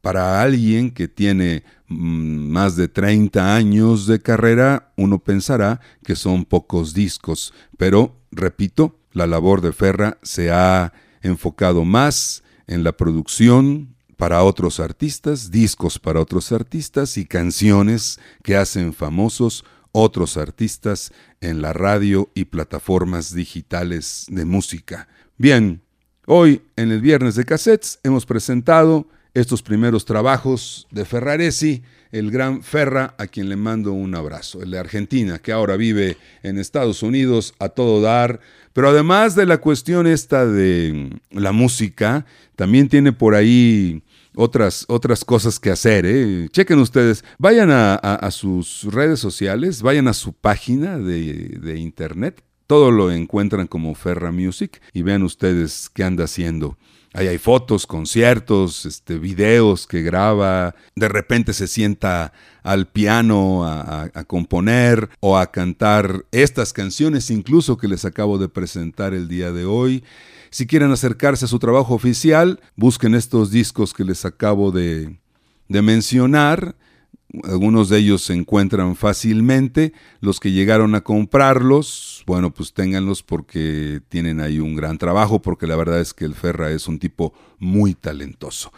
Para 0.00 0.42
alguien 0.42 0.90
que 0.90 1.06
tiene 1.06 1.62
mm, 1.86 2.50
más 2.50 2.74
de 2.74 2.88
30 2.88 3.54
años 3.54 4.08
de 4.08 4.20
carrera, 4.20 4.92
uno 4.96 5.20
pensará 5.20 5.80
que 6.04 6.16
son 6.16 6.44
pocos 6.44 6.92
discos, 6.92 7.54
pero, 7.78 8.16
repito, 8.32 8.98
la 9.12 9.28
labor 9.28 9.60
de 9.60 9.72
Ferra 9.72 10.18
se 10.22 10.50
ha 10.50 10.92
enfocado 11.22 11.84
más 11.84 12.42
en 12.66 12.82
la 12.82 12.96
producción 12.96 13.91
para 14.16 14.42
otros 14.42 14.80
artistas, 14.80 15.50
discos 15.50 15.98
para 15.98 16.20
otros 16.20 16.52
artistas 16.52 17.16
y 17.16 17.24
canciones 17.24 18.20
que 18.42 18.56
hacen 18.56 18.92
famosos 18.92 19.64
otros 19.92 20.36
artistas 20.36 21.12
en 21.40 21.62
la 21.62 21.72
radio 21.72 22.30
y 22.34 22.46
plataformas 22.46 23.34
digitales 23.34 24.26
de 24.28 24.44
música. 24.44 25.08
Bien, 25.36 25.82
hoy 26.26 26.62
en 26.76 26.90
el 26.90 27.00
viernes 27.00 27.34
de 27.34 27.44
cassettes 27.44 28.00
hemos 28.02 28.26
presentado 28.26 29.06
estos 29.34 29.62
primeros 29.62 30.04
trabajos 30.04 30.86
de 30.90 31.04
Ferraresi, 31.04 31.82
el 32.10 32.30
gran 32.30 32.62
Ferra, 32.62 33.14
a 33.16 33.26
quien 33.26 33.48
le 33.48 33.56
mando 33.56 33.92
un 33.92 34.14
abrazo, 34.14 34.62
el 34.62 34.70
de 34.70 34.78
Argentina, 34.78 35.38
que 35.38 35.52
ahora 35.52 35.76
vive 35.76 36.18
en 36.42 36.58
Estados 36.58 37.02
Unidos 37.02 37.54
a 37.58 37.70
todo 37.70 38.02
dar, 38.02 38.40
pero 38.72 38.88
además 38.88 39.34
de 39.34 39.46
la 39.46 39.58
cuestión 39.58 40.06
esta 40.06 40.46
de 40.46 41.10
la 41.30 41.52
música, 41.52 42.26
también 42.56 42.88
tiene 42.88 43.12
por 43.12 43.34
ahí 43.34 44.02
otras, 44.34 44.84
otras 44.88 45.24
cosas 45.24 45.58
que 45.60 45.70
hacer. 45.70 46.06
¿eh? 46.06 46.48
Chequen 46.50 46.78
ustedes, 46.78 47.24
vayan 47.38 47.70
a 47.70 48.30
sus 48.30 48.84
redes 48.84 49.20
sociales, 49.20 49.82
vayan 49.82 50.08
a 50.08 50.14
su 50.14 50.32
página 50.32 50.98
de, 50.98 51.58
de 51.60 51.78
internet, 51.78 52.42
Todo 52.66 52.90
lo 52.90 53.10
encuentran 53.10 53.66
como 53.66 53.94
Ferra 53.94 54.32
Music 54.32 54.80
y 54.94 55.02
vean 55.02 55.22
ustedes 55.22 55.90
qué 55.92 56.04
anda 56.04 56.24
haciendo. 56.24 56.78
Ahí 57.14 57.28
hay 57.28 57.38
fotos, 57.38 57.86
conciertos, 57.86 58.86
este, 58.86 59.18
videos 59.18 59.86
que 59.86 60.02
graba. 60.02 60.74
De 60.96 61.08
repente 61.08 61.52
se 61.52 61.68
sienta 61.68 62.32
al 62.62 62.86
piano 62.86 63.64
a, 63.64 64.10
a, 64.14 64.24
componer 64.24 65.10
o 65.20 65.36
a 65.36 65.50
cantar 65.50 66.24
estas 66.32 66.72
canciones 66.72 67.30
incluso 67.30 67.76
que 67.76 67.88
les 67.88 68.04
acabo 68.04 68.38
de 68.38 68.48
presentar 68.48 69.12
el 69.12 69.28
día 69.28 69.52
de 69.52 69.66
hoy. 69.66 70.04
Si 70.50 70.66
quieren 70.66 70.90
acercarse 70.90 71.44
a 71.44 71.48
su 71.48 71.58
trabajo 71.58 71.94
oficial, 71.94 72.60
busquen 72.76 73.14
estos 73.14 73.50
discos 73.50 73.92
que 73.92 74.04
les 74.04 74.24
acabo 74.24 74.70
de, 74.70 75.18
de 75.68 75.82
mencionar. 75.82 76.76
Algunos 77.44 77.88
de 77.88 77.98
ellos 77.98 78.22
se 78.22 78.34
encuentran 78.34 78.96
fácilmente. 78.96 79.92
Los 80.20 80.40
que 80.40 80.52
llegaron 80.52 80.94
a 80.94 81.02
comprarlos, 81.02 82.22
bueno, 82.26 82.52
pues 82.52 82.72
ténganlos 82.72 83.22
porque 83.22 84.00
tienen 84.08 84.40
ahí 84.40 84.60
un 84.60 84.76
gran 84.76 84.98
trabajo, 84.98 85.40
porque 85.40 85.66
la 85.66 85.76
verdad 85.76 86.00
es 86.00 86.14
que 86.14 86.24
el 86.24 86.34
Ferra 86.34 86.70
es 86.70 86.88
un 86.88 86.98
tipo 86.98 87.32
muy 87.58 87.94
talentoso. 87.94 88.72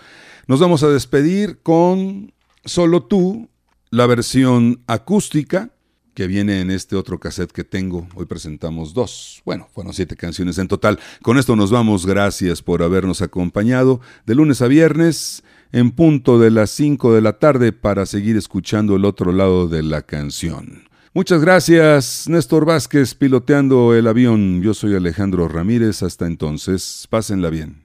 Nos 0.46 0.60
vamos 0.60 0.82
a 0.82 0.88
despedir 0.88 1.60
con 1.62 2.32
Solo 2.66 3.02
tú, 3.02 3.50
la 3.90 4.06
versión 4.06 4.82
acústica 4.86 5.73
que 6.14 6.26
viene 6.26 6.60
en 6.60 6.70
este 6.70 6.96
otro 6.96 7.18
cassette 7.18 7.52
que 7.52 7.64
tengo. 7.64 8.06
Hoy 8.14 8.26
presentamos 8.26 8.94
dos. 8.94 9.42
Bueno, 9.44 9.68
fueron 9.72 9.92
siete 9.92 10.16
canciones 10.16 10.58
en 10.58 10.68
total. 10.68 10.98
Con 11.22 11.38
esto 11.38 11.56
nos 11.56 11.70
vamos. 11.70 12.06
Gracias 12.06 12.62
por 12.62 12.82
habernos 12.82 13.20
acompañado 13.20 14.00
de 14.24 14.34
lunes 14.34 14.62
a 14.62 14.68
viernes 14.68 15.42
en 15.72 15.90
punto 15.90 16.38
de 16.38 16.50
las 16.50 16.70
5 16.70 17.12
de 17.14 17.20
la 17.20 17.34
tarde 17.34 17.72
para 17.72 18.06
seguir 18.06 18.36
escuchando 18.36 18.94
el 18.94 19.04
otro 19.04 19.32
lado 19.32 19.66
de 19.66 19.82
la 19.82 20.02
canción. 20.02 20.84
Muchas 21.12 21.40
gracias, 21.40 22.28
Néstor 22.28 22.64
Vázquez, 22.64 23.14
piloteando 23.14 23.94
el 23.94 24.06
avión. 24.06 24.62
Yo 24.62 24.74
soy 24.74 24.94
Alejandro 24.94 25.48
Ramírez. 25.48 26.02
Hasta 26.02 26.26
entonces, 26.26 27.06
pásenla 27.10 27.50
bien. 27.50 27.83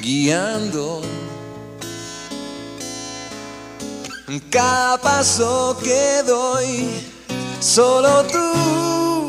guiando 0.00 1.02
cada 4.50 4.98
paso 4.98 5.76
que 5.82 6.22
doy 6.26 6.88
Solo 7.62 8.24
tú 8.24 9.28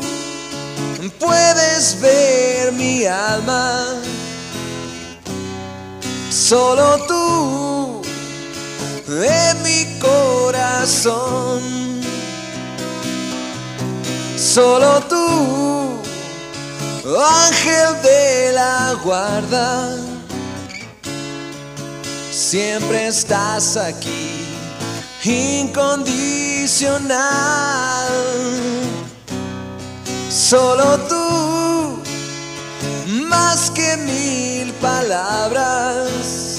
puedes 1.20 2.00
ver 2.00 2.72
mi 2.72 3.04
alma. 3.04 3.94
Solo 6.30 6.98
tú 7.06 8.02
en 9.08 9.62
mi 9.62 10.00
corazón. 10.00 11.62
Solo 14.36 15.00
tú, 15.08 16.02
ángel 17.06 18.02
de 18.02 18.52
la 18.52 18.94
guarda. 19.02 19.96
Siempre 22.30 23.08
estás 23.08 23.76
aquí 23.76 24.46
incondicional. 25.22 27.18
Solo 30.30 30.98
tú, 31.08 32.00
más 33.28 33.70
que 33.70 33.96
mil 33.98 34.72
palabras. 34.74 36.56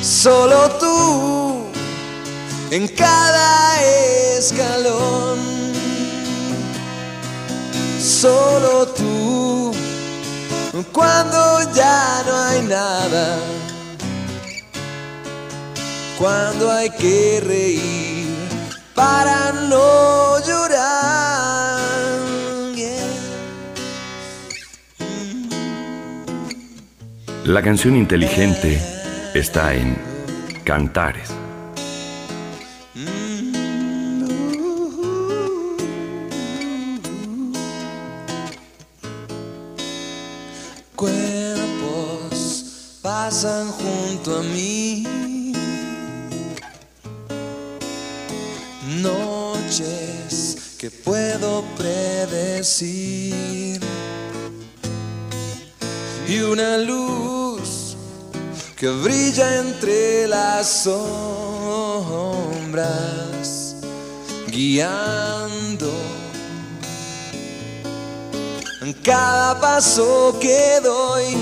Solo 0.00 0.70
tú, 0.78 1.64
en 2.70 2.86
cada 2.88 3.82
escalón. 4.38 5.59
Solo 8.10 8.86
tú, 8.88 9.72
cuando 10.92 11.72
ya 11.72 12.22
no 12.26 12.36
hay 12.36 12.62
nada 12.62 13.38
cuando 16.20 16.70
hay 16.70 16.90
que 16.90 17.40
reír 17.42 18.26
para 18.94 19.52
no 19.52 20.38
llorar. 20.46 21.80
La 27.46 27.62
canción 27.62 27.96
inteligente 27.96 28.78
está 29.34 29.74
en 29.74 29.96
Cantares. 30.62 31.30
Y 56.28 56.40
una 56.40 56.78
luz 56.78 57.96
que 58.76 58.88
brilla 58.88 59.58
entre 59.58 60.26
las 60.28 60.84
sombras 60.84 61.36
guiando 64.48 65.90
cada 69.02 69.58
paso 69.60 70.36
que 70.40 70.80
doy. 70.82 71.36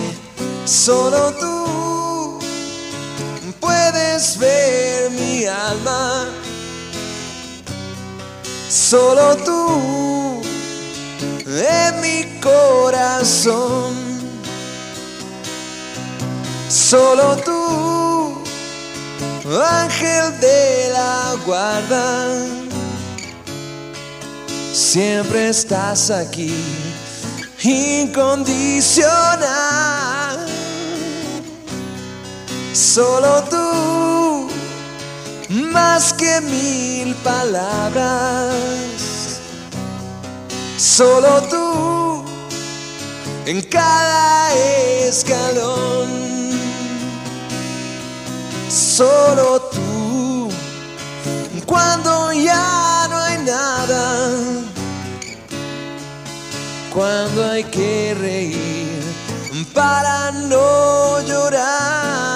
Solo 0.64 1.32
tú 1.34 2.38
puedes 3.60 4.38
ver 4.38 5.10
mi 5.10 5.44
alma. 5.46 6.26
Solo 8.68 9.36
tú 9.36 10.37
en 11.48 12.00
mi 12.00 12.24
corazón. 12.40 13.94
Solo 16.68 17.36
tú, 17.36 18.42
ángel 19.62 20.40
de 20.40 20.90
la 20.92 21.36
guarda. 21.46 22.26
Siempre 24.72 25.48
estás 25.48 26.10
aquí, 26.10 26.64
incondicional. 27.62 30.46
Solo 32.74 33.42
tú 33.50 34.48
más 35.50 36.12
que 36.12 36.40
mil 36.42 37.14
palabras. 37.16 38.97
Solo 40.98 41.40
tú 41.42 42.24
en 43.46 43.62
cada 43.70 44.52
escalón. 45.06 46.08
Solo 48.68 49.60
tú 49.72 50.50
cuando 51.66 52.32
ya 52.32 53.06
no 53.10 53.16
hay 53.16 53.38
nada. 53.44 54.28
Cuando 56.92 57.48
hay 57.48 57.62
que 57.62 58.16
reír 58.18 59.00
para 59.72 60.32
no 60.32 61.20
llorar. 61.20 62.27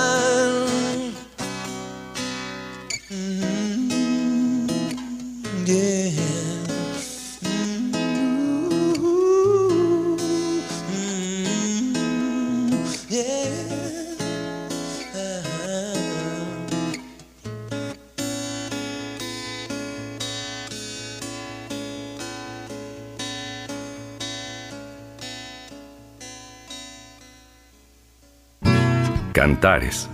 Cantares. 29.42 30.08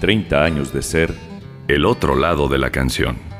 30 0.00 0.44
años 0.44 0.72
de 0.72 0.82
ser 0.82 1.12
el 1.66 1.84
otro 1.84 2.14
lado 2.14 2.46
de 2.46 2.58
la 2.58 2.70
canción. 2.70 3.31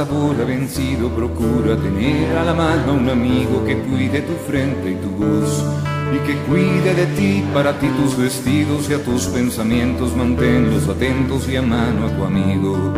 Ha 0.00 0.44
vencido, 0.44 1.08
procura 1.10 1.76
tener 1.76 2.36
a 2.36 2.44
la 2.44 2.54
mano 2.54 2.94
un 2.94 3.08
amigo 3.08 3.64
que 3.64 3.76
cuide 3.78 4.20
tu 4.20 4.34
frente 4.34 4.92
y 4.92 4.94
tu 4.94 5.10
voz 5.10 5.64
y 6.14 6.18
que 6.24 6.36
cuide 6.42 6.94
de 6.94 7.06
ti, 7.16 7.44
para 7.52 7.76
ti 7.80 7.88
tus 7.88 8.16
vestidos 8.16 8.88
y 8.88 8.94
a 8.94 9.02
tus 9.02 9.26
pensamientos, 9.26 10.14
manténlos 10.14 10.88
atentos 10.88 11.48
y 11.48 11.56
a 11.56 11.62
mano 11.62 12.06
a 12.06 12.16
tu 12.16 12.24
amigo. 12.24 12.94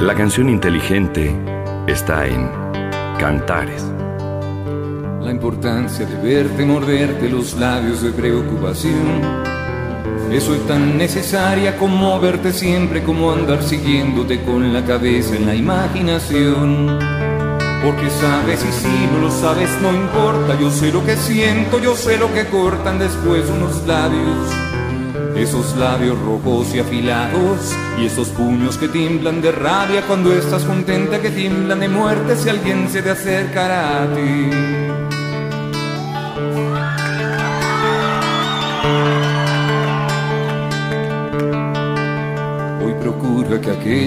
La 0.00 0.14
canción 0.14 0.48
inteligente 0.48 1.34
está 1.86 2.26
en 2.26 2.48
Cantares 3.18 3.95
importancia 5.36 6.06
de 6.06 6.16
verte 6.16 6.64
morderte 6.64 7.28
los 7.28 7.52
labios 7.58 8.00
de 8.00 8.10
preocupación. 8.10 9.20
Eso 10.32 10.54
es 10.54 10.66
tan 10.66 10.96
necesaria 10.96 11.76
como 11.76 12.18
verte 12.18 12.54
siempre, 12.54 13.02
como 13.02 13.32
andar 13.32 13.62
siguiéndote 13.62 14.42
con 14.44 14.72
la 14.72 14.82
cabeza 14.82 15.36
en 15.36 15.44
la 15.44 15.54
imaginación. 15.54 16.98
Porque 17.84 18.08
sabes 18.08 18.64
y 18.64 18.72
si 18.72 19.06
no 19.12 19.18
lo 19.26 19.30
sabes 19.30 19.70
no 19.82 19.92
importa, 19.92 20.58
yo 20.58 20.70
sé 20.70 20.90
lo 20.90 21.04
que 21.04 21.16
siento, 21.16 21.78
yo 21.80 21.94
sé 21.94 22.16
lo 22.16 22.32
que 22.32 22.46
cortan 22.46 22.98
después 22.98 23.44
unos 23.50 23.86
labios. 23.86 24.38
Esos 25.36 25.76
labios 25.76 26.18
rojos 26.18 26.74
y 26.74 26.78
afilados 26.78 27.74
y 28.00 28.06
esos 28.06 28.28
puños 28.28 28.78
que 28.78 28.88
tiemblan 28.88 29.42
de 29.42 29.52
rabia 29.52 30.00
cuando 30.06 30.32
estás 30.32 30.64
contenta 30.64 31.20
que 31.20 31.28
tiemblan 31.28 31.80
de 31.80 31.88
muerte 31.88 32.36
si 32.36 32.48
alguien 32.48 32.88
se 32.88 33.02
te 33.02 33.10
acercará 33.10 34.04
a 34.04 34.14
ti. 34.14 34.85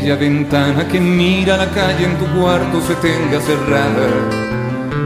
Aquella 0.09 0.15
ventana 0.15 0.87
que 0.87 0.99
mira 0.99 1.55
la 1.55 1.69
calle 1.69 2.05
en 2.05 2.17
tu 2.17 2.25
cuarto 2.39 2.81
se 2.81 2.95
tenga 2.95 3.39
cerrada. 3.39 4.07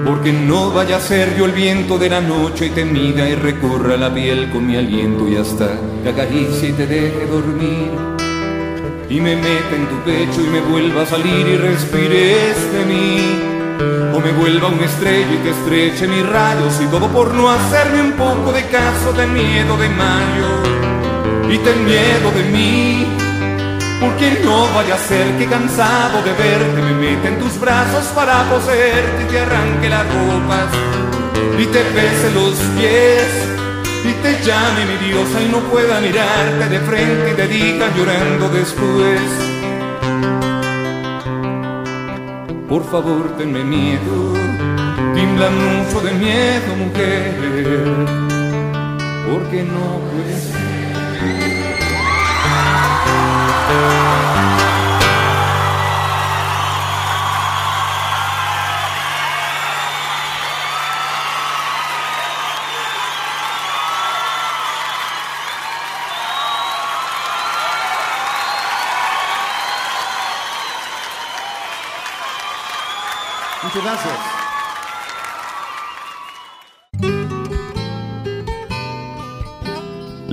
Porque 0.06 0.32
no 0.32 0.72
vaya 0.72 0.98
a 0.98 1.00
ser 1.02 1.36
yo 1.38 1.46
el 1.46 1.52
viento 1.52 1.98
de 1.98 2.10
la 2.10 2.22
noche 2.22 2.68
y 2.68 2.70
te 2.70 2.86
mida 2.86 3.28
y 3.28 3.36
recorra 3.36 3.98
la 3.98 4.14
piel 4.14 4.50
con 4.52 4.66
mi 4.66 4.78
aliento 4.78 5.28
y 5.28 5.36
hasta 5.36 5.72
te 6.04 6.10
acaricie 6.10 6.70
y 6.70 6.72
te 6.74 6.88
deje 6.88 7.26
dormir. 7.26 7.92
Y 9.10 9.20
me 9.20 9.36
meta 9.36 9.76
en 9.76 9.88
tu 9.88 9.96
pecho 10.06 10.42
y 10.42 10.50
me 10.50 10.62
vuelva 10.62 11.02
a 11.02 11.06
salir 11.06 11.48
y 11.48 11.58
respires 11.58 12.56
de 12.74 12.86
mí. 12.86 13.18
O 14.16 14.20
me 14.20 14.32
vuelva 14.32 14.70
una 14.70 14.86
estrella 14.86 15.34
y 15.34 15.44
te 15.44 15.50
estreche 15.50 16.08
mis 16.08 16.26
rayos 16.26 16.80
y 16.82 16.86
todo 16.88 17.08
por 17.10 17.34
no 17.34 17.50
hacerme 17.50 18.02
un 18.02 18.14
poco 18.14 18.54
de 18.54 18.64
caso 18.68 19.12
de 19.14 19.28
miedo 19.28 19.76
de 19.78 19.90
Mario 19.90 20.74
y 21.50 21.58
ten 21.58 21.86
miedo 21.86 22.32
de 22.32 22.44
mí. 22.52 23.23
Porque 24.02 24.42
no 24.44 24.68
vaya 24.74 24.96
a 24.96 24.98
ser 24.98 25.38
que 25.38 25.46
cansado 25.48 26.22
de 26.24 26.34
verte 26.34 26.82
me 26.82 26.94
meta 26.94 27.28
en 27.30 27.40
tus 27.40 27.60
brazos 27.60 28.06
para 28.16 28.44
poseerte 28.50 29.24
y 29.24 29.28
te 29.32 29.40
arranque 29.40 29.90
las 29.90 30.06
ropas. 30.14 30.70
Y 31.58 31.66
te 31.66 31.80
pese 31.80 32.32
los 32.34 32.56
pies. 32.78 33.54
Y 34.06 34.12
te 34.22 34.32
llame 34.44 34.86
mi 34.86 35.08
diosa 35.08 35.42
y 35.42 35.50
no 35.50 35.60
pueda 35.72 36.02
mirarte 36.02 36.68
de 36.68 36.80
frente 36.80 37.32
y 37.32 37.36
te 37.36 37.48
diga 37.48 37.88
llorando 37.96 38.50
después. 38.50 39.22
Por 42.74 42.84
favor, 42.90 43.38
tenme 43.38 43.64
miedo, 43.64 44.34
tiembla 45.14 45.50
mucho 45.52 46.02
de 46.02 46.12
miedo, 46.14 46.76
mujer, 46.76 47.36
porque 49.30 49.64
no 49.64 50.00
puede 50.10 50.63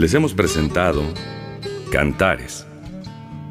Les 0.01 0.14
hemos 0.14 0.32
presentado 0.32 1.03
Cantares, 1.93 2.66